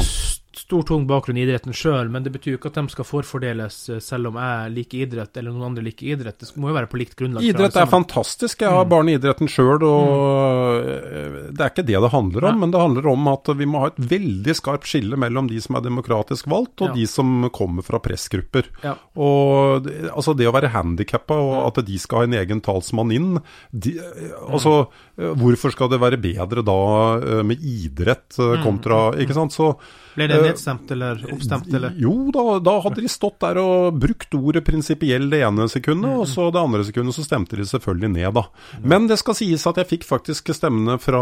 stor, 0.57 0.83
tung 0.87 1.05
bakgrunn 1.09 1.37
i 1.37 1.43
idretten 1.45 1.75
sjøl, 1.75 2.09
men 2.13 2.25
det 2.25 2.33
betyr 2.33 2.55
jo 2.55 2.59
ikke 2.59 2.71
at 2.71 2.79
de 2.79 2.93
skal 2.93 3.07
forfordeles 3.07 3.77
eh, 3.93 4.01
selv 4.03 4.31
om 4.31 4.39
jeg 4.41 4.73
liker 4.75 5.03
idrett, 5.05 5.37
eller 5.37 5.53
noen 5.53 5.71
andre 5.71 5.85
liker 5.85 6.15
idrett. 6.15 6.39
Det 6.41 6.49
må 6.57 6.71
jo 6.71 6.77
være 6.77 6.89
på 6.91 6.99
likt 7.01 7.15
grunnlag. 7.19 7.45
Idrett 7.45 7.77
er 7.77 7.89
fantastisk. 7.91 8.65
Jeg 8.65 8.73
har 8.73 8.89
barn 8.89 9.11
i 9.11 9.17
idretten 9.19 9.51
sjøl, 9.51 9.85
og 9.85 10.81
mm. 10.81 11.37
det 11.53 11.65
er 11.65 11.73
ikke 11.73 11.87
det 11.87 12.01
det 12.07 12.13
handler 12.13 12.49
om. 12.51 12.59
Men 12.63 12.73
det 12.73 12.81
handler 12.81 13.11
om 13.13 13.29
at 13.31 13.53
vi 13.59 13.69
må 13.69 13.83
ha 13.83 13.91
et 13.91 14.01
veldig 14.15 14.57
skarpt 14.57 14.89
skille 14.89 15.19
mellom 15.19 15.51
de 15.51 15.61
som 15.63 15.77
er 15.77 15.85
demokratisk 15.85 16.49
valgt, 16.51 16.81
og 16.81 16.87
Ja. 16.91 16.95
de 16.97 17.07
som 17.11 17.49
kommer 17.53 17.85
fra 17.85 17.99
pressgrupper. 18.03 18.69
Ja. 18.83 18.95
Og 19.15 19.87
altså 20.13 20.35
det 20.37 20.47
å 20.49 20.55
være 20.55 20.71
handikappa, 20.73 21.37
og 21.37 21.55
at 21.69 21.85
de 21.85 21.97
skal 22.01 22.23
ha 22.23 22.29
en 22.29 22.37
egen 22.39 22.63
talsmann 22.65 23.13
inn 23.13 23.31
de, 23.71 23.97
Mm. 23.97 24.53
Altså, 24.53 24.87
eh, 25.17 25.33
hvorfor 25.37 25.73
skal 25.73 25.89
det 25.91 25.99
være 26.01 26.19
bedre 26.21 26.63
da 26.65 26.79
eh, 27.17 27.43
med 27.43 27.61
idrett 27.61 28.37
eh, 28.39 28.57
kontra 28.63 29.11
Ikke 29.17 29.35
sant? 29.37 29.55
Så 29.55 29.75
Mm. 29.77 30.06
Ble 30.17 30.25
det 30.31 30.39
eh, 30.39 30.47
nedstemt 30.49 30.91
eller 30.95 31.21
oppstemt, 31.29 31.69
eller? 31.77 31.93
jo, 32.01 32.15
da, 32.33 32.57
da 32.65 32.73
hadde 32.87 33.03
de 33.05 33.11
stått 33.11 33.37
der 33.43 33.59
og 33.61 33.99
brukt 34.01 34.33
ordet 34.37 34.63
prinsipiell 34.65 35.29
det 35.29 35.43
ene 35.45 35.69
sekundet, 35.69 36.09
og 36.09 36.25
så 36.31 36.49
det 36.53 36.63
andre 36.63 36.85
sekundet 36.87 37.17
så 37.17 37.25
stemte 37.27 37.59
de 37.59 37.67
selvfølgelig 37.69 38.11
ned, 38.15 38.29
da. 38.39 38.47
Men 38.81 39.05
det 39.11 39.19
skal 39.21 39.37
sies 39.37 39.67
at 39.69 39.77
jeg 39.77 39.91
fikk 39.91 40.07
faktisk 40.09 40.49
stemmene 40.57 40.97
fra 41.01 41.21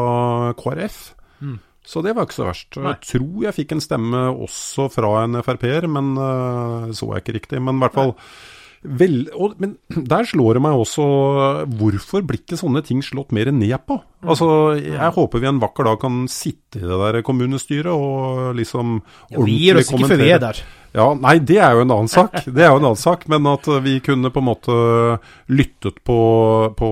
KrF. 0.59 0.99
Mm. 1.43 1.57
Så 1.85 2.01
det 2.01 2.15
var 2.17 2.25
ikke 2.25 2.39
så 2.39 2.47
verst. 2.47 2.71
Nei. 2.79 2.95
Jeg 2.95 3.11
tror 3.11 3.45
jeg 3.45 3.57
fikk 3.59 3.75
en 3.75 3.83
stemme 3.83 4.25
også 4.31 4.87
fra 4.93 5.11
en 5.25 5.37
Frp-er, 5.45 5.85
men 5.91 6.15
uh, 6.17 6.91
så 6.95 7.11
jeg 7.13 7.25
ikke 7.25 7.39
riktig. 7.39 7.61
Men 7.61 7.77
i 7.77 7.85
hvert 7.85 7.99
fall 7.99 8.15
Vel, 8.85 9.23
og, 9.33 9.55
men 9.61 9.75
der 10.13 10.27
slår 10.29 10.57
det 10.57 10.61
meg 10.61 10.77
også 10.77 11.05
Hvorfor 11.79 12.25
blir 12.25 12.41
ikke 12.43 12.59
sånne 12.59 12.83
ting 12.85 13.01
slått 13.05 13.33
mer 13.33 13.49
ned 13.53 13.77
på? 13.87 13.97
Mm. 14.25 14.31
Altså, 14.33 14.47
Jeg 14.81 15.11
håper 15.19 15.43
vi 15.43 15.51
en 15.51 15.61
vakker 15.61 15.89
dag 15.91 15.99
kan 16.01 16.23
sitte 16.31 16.81
i 16.81 16.87
det 16.87 16.97
der 17.03 17.21
kommunestyret 17.25 17.93
og 17.93 18.55
liksom 18.57 18.97
Ja, 19.29 19.45
vi 19.45 19.59
gir 19.61 19.79
oss 19.79 19.93
ikke 19.93 20.09
før 20.09 20.23
vi 20.23 20.33
er 20.33 20.43
der. 20.43 20.65
Ja, 20.95 21.09
Nei, 21.19 21.35
det 21.43 21.57
er 21.59 21.75
jo 21.75 21.83
en 21.83 21.91
annen 21.91 22.09
sak. 22.11 22.37
Det 22.55 22.63
er 22.63 22.71
jo 22.71 22.79
en 22.79 22.87
annen 22.87 22.99
sak, 22.99 23.25
Men 23.31 23.47
at 23.51 23.67
vi 23.83 23.97
kunne 24.03 24.31
på 24.31 24.39
en 24.39 24.47
måte 24.47 24.75
lyttet 25.51 25.99
på, 26.07 26.19
på 26.77 26.89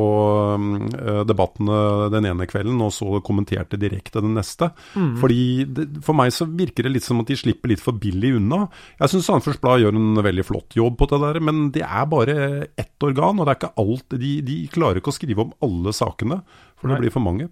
um, 0.59 0.73
uh, 0.91 1.21
debattene 1.27 2.09
den 2.11 2.27
ene 2.27 2.47
kvelden, 2.49 2.81
og 2.83 2.91
så 2.95 3.21
kommenterte 3.23 3.79
direkte 3.79 4.21
den 4.23 4.35
neste. 4.35 4.73
Mm. 4.97 5.13
Fordi 5.21 5.45
det, 5.71 5.87
For 6.03 6.17
meg 6.19 6.33
så 6.35 6.49
virker 6.49 6.87
det 6.87 6.97
litt 6.97 7.07
som 7.07 7.23
at 7.23 7.31
de 7.31 7.39
slipper 7.39 7.71
litt 7.71 7.83
for 7.83 7.95
billig 7.95 8.35
unna. 8.41 8.65
Jeg 8.99 9.13
syns 9.13 9.29
Sandefjords 9.29 9.63
Blad 9.63 9.85
gjør 9.85 9.95
en 9.95 10.23
veldig 10.27 10.47
flott 10.49 10.77
jobb 10.77 10.99
på 10.99 11.07
det 11.13 11.21
der, 11.23 11.39
men 11.47 11.63
det 11.75 11.85
er 11.87 12.11
bare 12.11 12.37
ett 12.67 13.07
organ, 13.07 13.39
og 13.39 13.47
det 13.47 13.55
er 13.55 13.61
ikke 13.61 13.73
alt. 13.85 14.19
De, 14.19 14.35
de 14.43 14.59
klarer 14.73 14.99
ikke 14.99 15.13
å 15.13 15.19
skrive 15.21 15.47
om 15.47 15.55
alle 15.63 15.95
sakene, 15.95 16.41
for 16.75 16.91
det 16.91 16.99
blir 16.99 17.13
for 17.13 17.22
mange. 17.25 17.49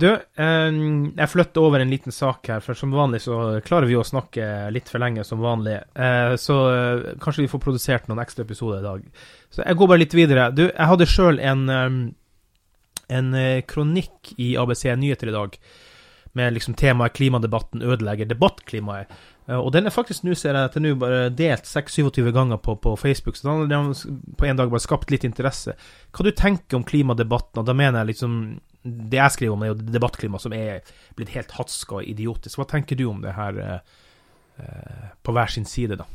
Du, 0.00 0.06
eh, 0.08 0.70
jeg 1.16 1.28
flytter 1.28 1.64
over 1.64 1.82
en 1.82 1.90
liten 1.92 2.14
sak 2.14 2.48
her, 2.48 2.62
for 2.64 2.78
som 2.78 2.94
vanlig 2.94 3.22
så 3.26 3.60
klarer 3.66 3.90
vi 3.90 3.98
å 3.98 4.06
snakke 4.06 4.70
litt 4.72 4.88
for 4.88 5.02
lenge 5.02 5.26
som 5.28 5.42
vanlig. 5.42 5.76
Eh, 5.92 6.36
så 6.40 6.56
eh, 6.70 7.10
kanskje 7.20 7.44
vi 7.44 7.50
får 7.52 7.62
produsert 7.66 8.08
noen 8.08 8.22
ekstra 8.22 8.46
episoder 8.46 8.80
i 8.80 8.86
dag. 8.86 9.04
Så 9.52 9.64
jeg 9.66 9.76
går 9.76 9.92
bare 9.92 10.04
litt 10.04 10.16
videre. 10.16 10.48
Du, 10.56 10.64
jeg 10.68 10.90
hadde 10.92 11.10
sjøl 11.10 11.42
en, 11.42 11.66
en 13.10 13.30
kronikk 13.68 14.32
i 14.38 14.54
ABC 14.60 14.86
Nyheter 14.96 15.32
i 15.32 15.36
dag 15.36 15.60
med 16.38 16.54
liksom 16.54 16.76
temaet 16.78 17.16
'Klimadebatten 17.16 17.82
ødelegger 17.82 18.28
debattklimaet'. 18.30 19.10
Eh, 19.48 19.56
Og 19.58 19.70
den 19.72 19.86
er 19.86 19.94
faktisk 19.94 20.24
nå, 20.26 20.34
ser 20.38 20.54
jeg 20.58 20.72
den 20.76 20.86
er 20.90 20.98
bare 21.00 21.20
delt 21.30 21.64
26-27 21.68 22.32
ganger 22.36 22.60
på, 22.62 22.76
på 22.80 22.96
Facebook, 23.00 23.36
så 23.36 23.54
den 23.66 23.72
har 23.72 23.92
på 24.36 24.46
en 24.46 24.56
dag 24.60 24.70
bare 24.70 24.80
skapt 24.84 25.10
litt 25.10 25.24
interesse. 25.24 25.74
Hva 26.12 26.26
du 26.26 26.32
tenker 26.36 26.76
om 26.80 26.84
klimadebatten, 26.84 27.62
og 27.62 27.66
da 27.66 27.74
mener 27.76 28.00
jeg 28.02 28.14
liksom 28.14 28.36
Det 28.82 29.18
jeg 29.18 29.32
skriver 29.34 29.52
om, 29.52 29.62
er 29.62 29.74
jo 29.74 29.80
debattklima 29.92 30.38
som 30.40 30.52
er 30.56 30.80
blitt 31.14 31.34
helt 31.34 31.50
hatska 31.52 31.98
og 31.98 32.06
idiotisk. 32.08 32.56
Hva 32.56 32.64
tenker 32.70 32.96
du 32.96 33.04
om 33.10 33.20
det 33.20 33.34
her 33.36 33.58
eh, 33.60 33.98
eh, 34.62 35.10
på 35.22 35.34
hver 35.36 35.50
sin 35.52 35.66
side, 35.68 35.98
da? 36.00 36.06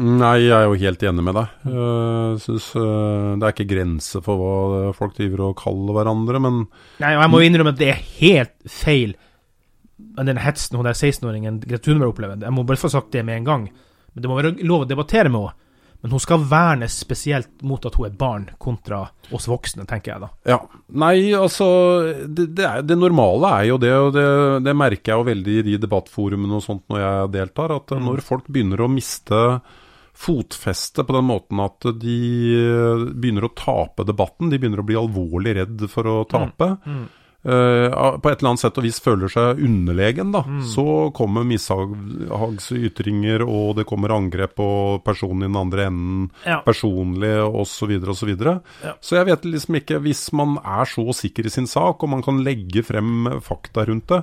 Nei, 0.00 0.40
jeg 0.42 0.50
er 0.56 0.64
jo 0.64 0.78
helt 0.80 1.02
enig 1.06 1.22
med 1.22 1.36
deg. 1.36 1.52
Jeg 1.70 2.38
synes 2.42 2.66
Det 2.74 3.44
er 3.46 3.52
ikke 3.52 3.68
grenser 3.70 4.24
for 4.24 4.40
hva 4.40 4.88
folk 4.96 5.14
driver 5.14 5.44
og 5.50 5.58
kaller 5.60 5.94
hverandre, 5.94 6.40
men 6.42 6.56
Nei, 6.98 7.12
og 7.14 7.22
jeg 7.22 7.30
må 7.30 7.42
innrømme 7.44 7.74
at 7.76 7.78
det 7.78 7.90
er 7.92 8.00
helt 8.16 8.56
feil 8.66 9.12
med 9.96 10.26
den 10.30 10.40
hetsen 10.42 10.78
hun 10.78 10.86
der 10.86 10.96
16-åringen 10.96 11.60
Grete 11.64 11.86
Thunberg 11.88 12.14
opplever. 12.14 12.40
Jeg 12.42 12.54
må 12.54 12.64
bare 12.66 12.80
få 12.80 12.90
sagt 12.92 13.12
det 13.14 13.24
med 13.26 13.40
en 13.40 13.50
gang. 13.50 13.68
Men 14.14 14.22
det 14.22 14.30
må 14.30 14.38
være 14.38 14.56
lov 14.66 14.84
å 14.84 14.88
debattere 14.90 15.30
med 15.30 15.46
henne. 15.46 15.60
Men 16.04 16.12
hun 16.12 16.20
skal 16.20 16.42
vernes 16.44 16.98
spesielt 17.00 17.62
mot 17.64 17.86
at 17.88 17.94
hun 17.96 18.04
er 18.04 18.16
barn, 18.20 18.42
kontra 18.60 18.98
oss 19.32 19.46
voksne, 19.48 19.86
tenker 19.88 20.12
jeg 20.12 20.20
da. 20.20 20.26
Ja. 20.52 20.58
Nei, 21.00 21.30
altså 21.32 21.68
det, 22.28 22.50
det, 22.58 22.66
er, 22.68 22.82
det 22.84 22.98
normale 23.00 23.54
er 23.62 23.70
jo 23.70 23.78
det, 23.80 23.92
og 23.96 24.10
det, 24.12 24.26
det 24.66 24.74
merker 24.76 25.14
jeg 25.14 25.22
jo 25.22 25.26
veldig 25.30 25.54
i 25.56 25.64
de 25.70 25.78
debattforumene 25.80 26.58
og 26.58 26.66
sånt 26.66 26.84
når 26.92 27.00
jeg 27.00 27.32
deltar, 27.38 27.72
at 27.78 27.96
når 27.96 28.20
folk 28.26 28.52
begynner 28.52 28.84
å 28.84 28.90
miste 28.92 29.40
fotfeste 30.12 31.08
på 31.08 31.16
den 31.16 31.26
måten 31.26 31.64
at 31.64 31.88
de 32.04 32.18
begynner 33.16 33.48
å 33.48 33.54
tape 33.56 34.04
debatten, 34.04 34.52
de 34.52 34.60
begynner 34.60 34.84
å 34.84 34.86
bli 34.92 35.00
alvorlig 35.00 35.56
redd 35.62 35.88
for 35.88 36.10
å 36.10 36.18
tape. 36.28 36.74
Eh, 37.44 38.18
på 38.20 38.30
et 38.30 38.38
eller 38.40 38.50
annet 38.50 38.60
sett 38.64 38.78
og 38.80 38.84
vis 38.86 39.00
føler 39.04 39.28
seg 39.32 39.60
underlegen, 39.64 40.32
da, 40.34 40.42
så 40.74 40.86
kommer 41.16 41.44
mishagsytringer, 41.44 43.44
og 43.46 43.76
det 43.78 43.86
kommer 43.88 44.14
angrep 44.14 44.54
på 44.58 44.68
personen 45.04 45.44
i 45.44 45.48
den 45.50 45.60
andre 45.60 45.86
enden, 45.90 46.30
Ja. 46.46 46.60
personlig, 46.64 47.34
osv., 47.44 47.90
osv. 48.04 48.12
Så, 48.14 48.26
videre. 48.26 48.60
Ja. 48.82 48.92
så 49.00 49.16
jeg 49.18 49.26
vet 49.26 49.44
liksom 49.44 49.74
ikke 49.76 49.98
Hvis 50.00 50.32
man 50.32 50.56
er 50.64 50.84
så 50.88 51.04
sikker 51.12 51.46
i 51.46 51.50
sin 51.50 51.66
sak, 51.66 52.02
og 52.02 52.08
man 52.08 52.22
kan 52.22 52.42
legge 52.44 52.82
frem 52.82 53.40
fakta 53.42 53.84
rundt 53.86 54.06
det, 54.08 54.22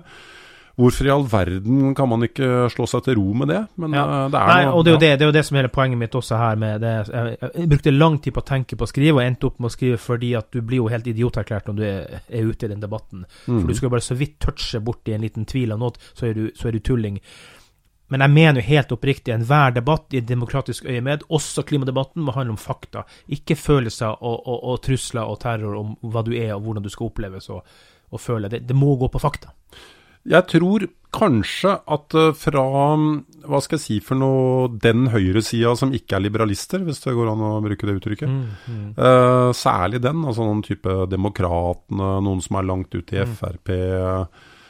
hvorfor 0.81 1.07
i 1.07 1.11
all 1.13 1.23
verden 1.29 1.93
kan 1.95 2.09
man 2.11 2.25
ikke 2.25 2.47
slå 2.73 2.87
seg 2.89 3.05
til 3.05 3.15
ro 3.19 3.27
med 3.37 3.51
det? 3.53 3.59
Men 3.81 3.93
Ja. 3.95 4.03
eh, 4.25 4.29
det 4.33 4.39
er 4.41 4.47
Nei, 4.51 4.65
noe 4.65 4.73
og 4.79 4.85
det 4.85 4.91
er, 4.91 4.95
jo 4.95 4.99
det, 5.03 5.11
det 5.19 5.25
er 5.25 5.29
jo 5.31 5.35
det 5.37 5.45
som 5.47 5.55
er 5.57 5.61
hele 5.61 5.73
poenget 5.77 6.01
mitt 6.01 6.17
også 6.19 6.37
her 6.41 6.59
med 6.61 6.81
det. 6.81 6.95
Jeg 7.55 7.69
brukte 7.71 7.93
lang 7.95 8.19
tid 8.21 8.33
på 8.35 8.43
å 8.43 8.49
tenke 8.51 8.75
på 8.79 8.87
å 8.87 8.91
skrive, 8.91 9.15
og 9.17 9.23
endte 9.23 9.47
opp 9.51 9.59
med 9.61 9.69
å 9.71 9.75
skrive 9.77 10.01
fordi 10.01 10.33
at 10.37 10.51
du 10.51 10.61
blir 10.61 10.81
jo 10.83 10.89
helt 10.91 11.07
idioterklært 11.07 11.71
når 11.71 11.79
du 11.79 11.83
er, 11.87 12.21
er 12.29 12.51
ute 12.51 12.65
i 12.65 12.73
den 12.73 12.81
debatten. 12.83 13.25
Mm. 13.47 13.61
For 13.61 13.67
du 13.67 13.73
skal 13.77 13.87
jo 13.89 13.95
bare 13.95 14.09
så 14.09 14.17
vidt 14.19 14.39
touche 14.43 14.81
borti 14.83 15.13
en 15.13 15.21
liten 15.25 15.45
tvil 15.45 15.71
av 15.71 15.79
noe, 15.79 15.97
så 16.13 16.27
er 16.29 16.33
du, 16.37 16.45
så 16.55 16.67
er 16.67 16.77
du 16.77 16.79
tulling. 16.79 17.21
Men 18.11 18.19
jeg 18.25 18.33
mener 18.35 18.59
jo 18.59 18.67
helt 18.67 18.89
oppriktig, 18.91 19.31
enhver 19.31 19.71
debatt 19.71 20.11
i 20.11 20.17
et 20.19 20.25
demokratisk 20.27 20.83
øyemed, 20.83 21.21
også 21.31 21.63
klimadebatten, 21.63 22.25
må 22.27 22.33
handle 22.35 22.57
om 22.57 22.59
fakta. 22.59 23.05
Ikke 23.31 23.55
følelser 23.55 24.17
og, 24.19 24.41
og, 24.51 24.57
og 24.67 24.81
trusler 24.83 25.23
og 25.31 25.39
terror 25.39 25.77
om 25.79 25.93
hva 26.11 26.19
du 26.27 26.33
er 26.35 26.51
og 26.57 26.65
hvordan 26.65 26.83
du 26.83 26.89
skal 26.91 27.07
oppleves 27.07 27.47
og, 27.55 27.63
og 28.11 28.19
føle. 28.19 28.49
Det, 28.51 28.65
det 28.67 28.75
må 28.75 28.97
gå 28.99 29.07
på 29.07 29.21
fakta. 29.23 29.53
Jeg 30.29 30.47
tror 30.51 30.85
kanskje 31.11 31.73
at 31.91 32.15
eh, 32.15 32.31
fra 32.37 32.63
hva 33.41 33.59
skal 33.63 33.77
jeg 33.77 33.83
si 33.83 33.97
for 34.05 34.19
noe 34.19 34.69
den 34.83 35.09
høyresida 35.11 35.73
som 35.79 35.91
ikke 35.95 36.15
er 36.17 36.23
liberalister, 36.27 36.83
hvis 36.85 37.01
det 37.03 37.15
går 37.17 37.33
an 37.33 37.43
å 37.47 37.51
bruke 37.65 37.89
det 37.89 37.97
uttrykket. 37.99 38.29
Mm, 38.29 38.93
Eh, 39.01 39.49
særlig 39.57 40.01
den, 40.03 40.23
altså 40.27 40.45
noen 40.45 40.63
type 40.65 40.95
Demokratene, 41.11 42.13
noen 42.23 42.41
som 42.43 42.59
er 42.59 42.67
langt 42.69 42.95
ute 42.95 43.17
i 43.17 43.25
Frp. 43.25 43.71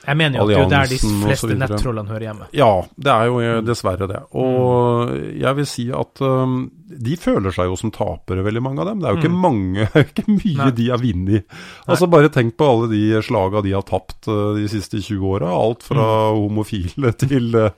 Jeg 0.02 0.18
mener 0.18 0.40
jo 0.40 0.44
at 0.44 0.50
det 0.50 0.58
er 0.58 0.66
de 0.66 0.76
Alliansen 0.98 1.18
fleste 1.28 1.56
nettrollene 1.62 2.10
hører 2.10 2.24
hjemme. 2.26 2.46
Ja, 2.58 2.70
det 2.98 3.12
er 3.14 3.26
jo 3.30 3.36
Mm. 3.38 3.44
eh, 3.46 3.62
dessverre 3.68 4.08
det. 4.10 4.22
Og 4.34 5.12
jeg 5.38 5.56
vil 5.60 5.66
si 5.70 5.86
at 5.94 6.22
um, 6.26 6.72
de 6.90 7.16
føler 7.22 7.54
seg 7.54 7.70
jo 7.70 7.76
som 7.78 7.92
tapere, 7.94 8.42
veldig 8.44 8.64
mange 8.66 8.82
av 8.82 8.88
dem. 8.90 9.00
Det 9.00 9.08
er 9.08 9.14
jo 9.14 9.22
ikke 9.22 9.42
mange, 9.44 9.86
ikke 10.08 10.26
mye 10.28 10.58
Mm. 10.58 10.64
Nei. 10.64 10.72
de 10.72 10.90
har 10.90 10.98
vunnet. 11.04 11.46
Altså 11.88 12.10
Bare 12.10 12.30
tenk 12.34 12.58
på 12.58 12.66
alle 12.72 12.90
de 12.90 13.22
slaga 13.22 13.62
de 13.62 13.72
har 13.78 13.86
tapt 13.86 14.28
uh, 14.28 14.56
de 14.58 14.66
siste 14.68 14.98
20 15.02 15.22
åra. 15.38 15.54
Alt 15.54 15.84
fra 15.84 16.02
Mm. 16.34 16.42
homofile 16.50 17.14
til 17.22 17.56
uh, 17.56 17.70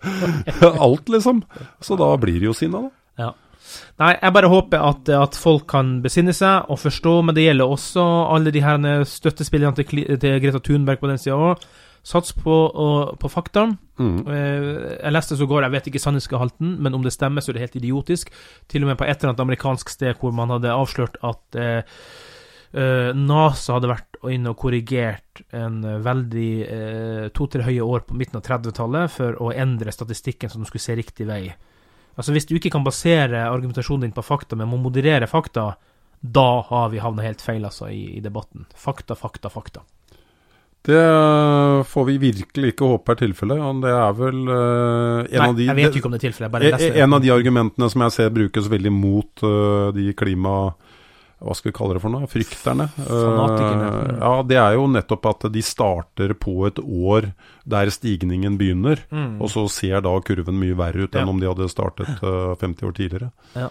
alt, 0.88 1.10
liksom. 1.12 1.44
Så 1.82 1.98
da 2.00 2.16
blir 2.18 2.40
de 2.40 2.46
jo 2.48 2.54
sinna, 2.56 2.88
da. 2.88 2.90
Ja. 3.26 3.32
Nei, 4.00 4.16
jeg 4.22 4.34
bare 4.34 4.50
håper 4.52 4.80
at, 4.82 5.10
at 5.10 5.36
folk 5.40 5.68
kan 5.68 6.02
besinne 6.04 6.34
seg 6.34 6.66
og 6.70 6.80
forstå, 6.80 7.14
men 7.26 7.36
det 7.36 7.46
gjelder 7.48 7.68
også 7.76 8.04
alle 8.34 8.52
de 8.54 8.62
her 8.62 9.04
støttespillerne 9.08 9.76
til, 9.76 10.06
til 10.20 10.40
Greta 10.44 10.60
Thunberg 10.64 11.00
på 11.02 11.10
den 11.10 11.18
sida 11.22 11.36
òg, 11.38 11.64
Sats 12.04 12.34
på, 12.36 12.52
og, 12.52 13.14
på 13.20 13.30
fakta. 13.32 13.70
Mm. 13.96 14.18
Eh, 14.28 14.66
jeg 14.98 15.16
leste 15.16 15.38
så 15.40 15.48
går, 15.48 15.64
jeg 15.64 15.76
vet 15.78 15.86
ikke 15.88 16.02
sannhetsgehalten, 16.04 16.76
men 16.84 16.98
om 16.98 17.06
det 17.06 17.14
stemmer, 17.16 17.44
så 17.44 17.52
er 17.52 17.58
det 17.58 17.64
helt 17.64 17.80
idiotisk. 17.80 18.34
Til 18.68 18.84
og 18.84 18.92
med 18.92 19.00
på 19.00 19.08
et 19.08 19.16
eller 19.16 19.32
annet 19.32 19.44
amerikansk 19.46 19.94
sted 19.94 20.20
hvor 20.20 20.36
man 20.36 20.52
hadde 20.52 20.76
avslørt 20.76 21.16
at 21.24 21.60
eh, 21.60 22.02
eh, 22.76 23.14
NASA 23.16 23.78
hadde 23.78 23.94
vært 23.94 24.20
inne 24.34 24.52
og 24.52 24.60
korrigert 24.60 25.44
en 25.56 25.80
veldig 26.04 26.52
eh, 26.64 27.30
to-tre 27.36 27.64
høye 27.70 27.88
år 27.88 28.04
på 28.08 28.20
midten 28.20 28.40
av 28.40 28.46
30-tallet 28.48 29.12
for 29.12 29.40
å 29.40 29.54
endre 29.56 29.96
statistikken 29.96 30.52
så 30.52 30.60
den 30.60 30.68
skulle 30.68 30.84
se 30.84 31.00
riktig 31.00 31.28
vei. 31.30 31.46
Altså 32.20 32.36
Hvis 32.36 32.52
du 32.52 32.58
ikke 32.58 32.72
kan 32.76 32.86
basere 32.86 33.48
argumentasjonen 33.48 34.10
din 34.10 34.16
på 34.16 34.26
fakta, 34.26 34.60
men 34.60 34.70
må 34.70 34.78
moderere 34.82 35.28
fakta, 35.28 35.72
da 36.20 36.50
har 36.68 36.92
vi 36.92 37.02
havna 37.04 37.26
helt 37.26 37.42
feil 37.44 37.66
altså 37.66 37.90
i, 37.92 38.06
i 38.20 38.24
debatten. 38.24 38.68
Fakta, 38.80 39.16
fakta, 39.16 39.52
fakta. 39.52 39.84
Det 40.84 41.04
får 41.88 42.06
vi 42.10 42.18
virkelig 42.20 42.74
ikke 42.74 42.88
håpe 42.92 43.14
er 43.14 43.20
tilfellet. 43.22 43.62
Det 43.86 43.92
er 43.96 44.16
vel 44.18 44.40
uh, 44.50 45.22
en 45.24 45.40
Nei, 45.40 45.46
av 45.48 45.56
de 45.56 45.68
om 46.10 46.16
det 46.16 46.20
er 46.20 46.26
leser 46.66 46.98
En 47.06 47.16
av 47.16 47.22
de 47.24 47.32
argumentene 47.32 47.88
som 47.94 48.04
jeg 48.04 48.16
ser 48.18 48.34
brukes 48.36 48.68
veldig 48.72 48.92
mot 48.96 49.46
uh, 49.48 49.94
de 49.96 50.12
klima... 50.20 50.74
Hva 51.44 51.56
skal 51.60 51.72
vi 51.72 51.76
kalle 51.76 51.98
det 51.98 52.02
for 52.02 52.14
noe? 52.14 52.28
Frykterne. 52.32 52.86
Uh, 53.04 54.20
ja, 54.22 54.34
det 54.48 54.58
er 54.62 54.78
jo 54.78 54.86
nettopp 54.88 55.26
at 55.34 55.46
de 55.52 55.62
starter 55.66 56.32
på 56.40 56.54
et 56.70 56.80
år 56.80 57.34
der 57.68 57.92
stigningen 57.92 58.56
begynner, 58.60 59.02
Mm. 59.12 59.42
og 59.44 59.50
så 59.52 59.66
ser 59.70 60.02
da 60.02 60.14
kurven 60.24 60.56
mye 60.60 60.76
verre 60.80 61.04
ut 61.06 61.16
enn 61.16 61.28
Ja. 61.28 61.30
om 61.34 61.40
de 61.40 61.48
hadde 61.52 61.68
startet 61.72 62.08
uh, 62.24 62.56
50 62.60 62.88
år 62.88 62.94
tidligere. 62.96 63.32
Ja. 63.56 63.70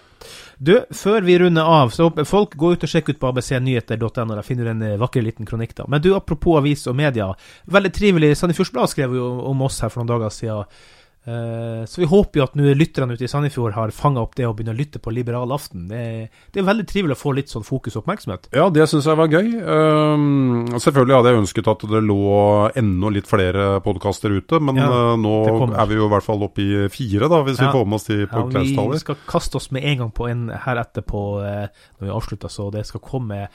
Du, 0.62 0.74
før 0.94 1.24
vi 1.26 1.38
runder 1.40 1.62
av, 1.66 1.90
så 1.90 2.10
folk 2.28 2.54
gå 2.56 2.72
ut 2.76 2.84
og 2.84 2.88
sjekke 2.92 3.10
ut 3.16 3.18
på 3.18 3.32
abcnyheter.no. 3.32 4.34
Der 4.36 4.42
finner 4.46 4.64
du 4.64 4.70
en 4.70 4.82
eh, 4.86 4.98
vakker 5.00 5.24
liten 5.24 5.48
kronikk. 5.48 5.74
da. 5.74 5.84
Men 5.88 6.00
du, 6.04 6.12
apropos 6.14 6.60
avis 6.60 6.86
og 6.86 6.94
media. 6.96 7.32
Veldig 7.66 7.90
trivelig. 7.96 8.36
Sandefjords 8.38 8.70
Blad 8.72 8.92
skrev 8.92 9.16
jo 9.16 9.26
om 9.50 9.62
oss 9.66 9.80
her 9.82 9.90
for 9.90 10.04
noen 10.04 10.12
dager 10.12 10.30
siden. 10.30 10.64
Eh, 11.24 11.84
så 11.86 12.00
vi 12.02 12.06
håper 12.10 12.40
jo 12.40 12.44
at 12.48 12.56
nå 12.58 12.72
lytterne 12.74 13.14
ute 13.14 13.22
i 13.22 13.30
Sandefjord 13.30 13.76
har 13.76 13.92
fanga 13.94 14.24
opp 14.24 14.32
det 14.34 14.46
og 14.48 14.56
begynner 14.58 14.74
å 14.74 14.80
lytte 14.80 14.98
på 14.98 15.12
Liberal 15.14 15.52
aften. 15.54 15.84
Det, 15.86 16.00
det 16.50 16.62
er 16.62 16.66
veldig 16.66 16.86
trivelig 16.90 17.14
å 17.14 17.20
få 17.20 17.34
litt 17.36 17.52
sånn 17.52 17.66
fokus 17.66 17.94
og 17.94 18.02
oppmerksomhet. 18.02 18.48
Ja, 18.56 18.66
det 18.74 18.88
syns 18.90 19.06
jeg 19.06 19.20
var 19.20 19.30
gøy. 19.30 19.52
Um, 19.62 20.72
selvfølgelig 20.82 21.18
hadde 21.18 21.32
jeg 21.34 21.42
ønsket 21.44 21.70
at 21.70 21.84
det 21.92 22.02
lå 22.08 22.18
enda 22.82 23.12
litt 23.14 23.30
flere 23.30 23.68
podkaster 23.86 24.34
ute, 24.34 24.58
men 24.58 24.80
Ja, 24.82 24.88
eh, 24.90 25.12
nå 25.22 25.36
er 25.70 25.86
vi 25.92 26.00
jo 26.00 26.08
i 26.08 26.12
hvert 26.16 26.26
fall 26.26 26.42
oppe 26.48 26.64
i 26.64 26.88
fire, 26.90 27.30
da, 27.30 27.42
hvis 27.46 27.60
Ja. 27.62 27.68
vi 27.70 27.78
får 27.78 27.86
med 27.86 28.00
oss 28.00 28.08
de 28.10 28.18
Ja, 28.26 28.88
vi 28.90 28.98
skal 29.04 29.22
kaste 29.28 29.60
oss 29.62 29.70
med 29.70 29.84
en 29.84 29.98
gang 30.02 30.10
på 30.10 30.26
en 30.30 30.48
her 30.50 30.82
etterpå 30.82 31.22
eh, 31.46 31.68
når 32.00 32.08
vi 32.08 32.16
avslutter, 32.18 32.50
så 32.50 32.70
det 32.74 32.86
skal 32.86 33.00
komme 33.00 33.46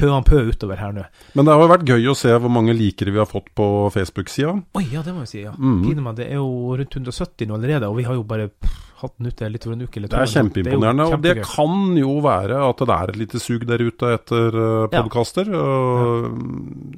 pø 0.00 0.10
an 0.14 0.26
pø 0.26 0.42
utover 0.48 0.80
her 0.80 0.94
nå. 0.96 1.06
Men 1.36 1.46
det 1.46 1.54
har 1.54 1.64
jo 1.64 1.72
vært 1.72 1.88
gøy 1.92 2.10
å 2.10 2.16
se 2.18 2.34
hvor 2.34 2.52
mange 2.52 2.74
likere 2.76 3.14
vi 3.14 3.20
har 3.22 3.28
fått 3.30 3.50
på 3.56 3.66
Facebook-sida. 3.94 4.56
Oi, 4.80 4.86
ja, 4.92 5.04
det 5.06 5.14
må 5.14 5.24
jeg 5.26 5.32
si, 5.32 5.42
ja. 5.44 5.54
Mm. 5.56 5.82
Piner 5.84 6.16
det 6.18 6.30
er 6.30 6.40
jo 6.40 6.76
rundt 6.80 6.96
170 6.96 7.50
nå 7.50 7.58
allerede, 7.58 7.90
og 7.90 8.00
vi 8.00 8.06
har 8.08 8.18
jo 8.18 8.26
bare 8.26 8.48
pff, 8.50 8.89
hatt 9.00 9.16
den 9.18 9.30
ute 9.32 9.50
litt 9.50 9.66
over 9.66 9.76
en 9.76 9.82
uke 9.86 10.00
eller 10.00 10.10
to. 10.12 10.16
Det 10.16 10.22
er 10.26 10.32
kjempeimponerende, 10.34 11.08
jo 11.08 11.16
og 11.18 11.24
det 11.26 11.34
kan 11.48 11.98
jo 12.00 12.14
være 12.24 12.62
at 12.68 12.84
det 12.84 12.96
er 12.96 13.12
et 13.14 13.20
lite 13.24 13.42
sug 13.42 13.66
der 13.68 13.82
ute 13.82 14.14
etter 14.16 14.56
uh, 14.60 14.86
Ja. 14.90 15.02
podkaster. 15.02 15.50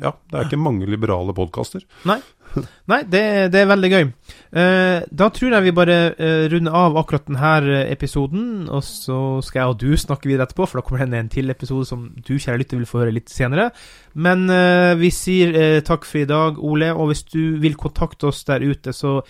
ja, 0.03 0.13
det 0.31 0.39
er 0.39 0.47
ikke 0.49 0.61
mange 0.61 0.89
liberale 0.91 1.35
podkaster. 1.37 1.85
Nei, 2.09 2.21
Nei 2.91 2.99
det, 3.09 3.23
det 3.53 3.63
er 3.63 3.69
veldig 3.71 3.91
gøy. 3.93 4.03
Eh, 4.61 5.05
da 5.09 5.29
tror 5.33 5.55
jeg 5.57 5.65
vi 5.67 5.75
bare 5.77 5.97
eh, 6.13 6.43
runder 6.53 6.75
av 6.77 6.99
akkurat 7.01 7.25
denne 7.29 7.79
episoden, 7.89 8.67
og 8.69 8.83
så 8.85 9.19
skal 9.45 9.63
jeg 9.63 9.73
og 9.73 9.79
du 9.81 9.97
snakke 10.01 10.29
videre 10.29 10.49
etterpå, 10.49 10.67
for 10.69 10.81
da 10.81 10.85
kommer 10.87 11.07
det 11.07 11.23
en 11.23 11.33
til 11.33 11.53
episode 11.55 11.89
som 11.89 12.11
du, 12.13 12.35
kjære 12.37 12.61
lytter, 12.61 12.83
vil 12.83 12.91
få 12.91 13.05
høre 13.05 13.15
litt 13.17 13.33
senere. 13.33 13.71
Men 14.15 14.45
eh, 14.53 14.93
vi 15.01 15.13
sier 15.15 15.57
eh, 15.57 15.79
takk 15.87 16.05
for 16.09 16.23
i 16.25 16.29
dag, 16.29 16.61
Ole, 16.61 16.93
og 16.93 17.13
hvis 17.13 17.25
du 17.33 17.57
vil 17.63 17.79
kontakte 17.81 18.29
oss 18.33 18.45
der 18.49 18.65
ute, 18.65 18.93
så 18.97 19.21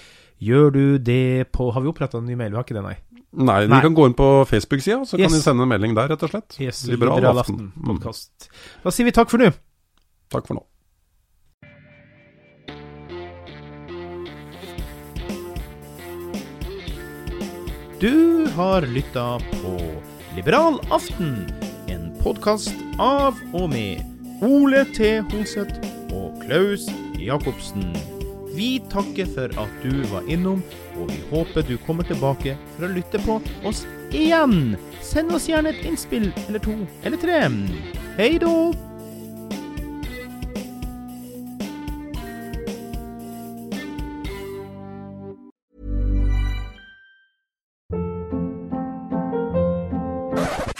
gjør 0.42 0.72
du 0.74 0.84
det 0.98 1.20
på 1.54 1.68
Har 1.72 1.84
vi 1.84 1.90
oppretta 1.92 2.18
en 2.18 2.26
ny 2.26 2.34
mail? 2.38 2.50
Vi 2.54 2.58
har 2.60 2.64
ikke 2.66 2.78
det, 2.78 2.84
nei? 2.86 2.96
Nei, 3.32 3.60
Nei. 3.64 3.78
de 3.78 3.80
kan 3.86 3.94
gå 3.96 4.04
inn 4.10 4.14
på 4.18 4.26
Facebook-sida, 4.50 5.06
så 5.08 5.16
Yes. 5.18 5.30
kan 5.30 5.38
du 5.38 5.42
sende 5.42 5.62
en 5.64 5.70
melding 5.72 5.94
der, 5.96 6.08
rett 6.12 6.22
og 6.26 6.30
slett. 6.34 6.58
Yes, 6.60 6.82
Liberal, 6.86 7.16
Liberal 7.16 7.38
aften. 7.40 7.72
Mm. 7.76 7.86
podcast. 7.94 8.50
Da 8.84 8.90
sier 8.92 9.08
vi 9.08 9.14
takk 9.16 9.30
for 9.32 9.38
nå. 9.40 9.48
Takk 10.32 10.46
for 10.50 10.58
nå. 10.58 10.64
Du 18.00 18.46
har 18.56 18.82
lytta 18.82 19.38
på 19.38 19.80
Liberal 20.36 20.80
aften, 20.90 21.46
en 21.88 22.08
podkast 22.22 22.74
av 22.98 23.38
og 23.54 23.68
med 23.70 24.02
Ole 24.42 24.84
T. 24.96 25.20
Hoseth 25.30 25.78
og 26.12 26.40
Klaus 26.42 26.88
Jacobsen. 27.20 27.92
Vi 28.54 28.82
takker 28.92 29.26
for 29.32 29.52
at 29.60 29.82
du 29.82 30.02
var 30.12 30.28
innom, 30.28 30.60
og 31.00 31.08
vi 31.08 31.20
håper 31.30 31.64
du 31.64 31.76
kommer 31.86 32.04
tilbake 32.04 32.56
for 32.76 32.84
å 32.84 32.92
lytte 32.92 33.20
på 33.24 33.38
oss 33.68 33.86
igjen. 34.12 34.76
Send 35.00 35.32
oss 35.32 35.48
gjerne 35.48 35.72
et 35.72 35.84
innspill 35.88 36.28
eller 36.46 36.60
to 36.60 36.76
eller 37.02 37.20
tre. 37.20 37.42
Hei 38.18 38.36
da! 38.42 38.56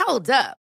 Hold 0.04 0.28
up. 0.28 0.61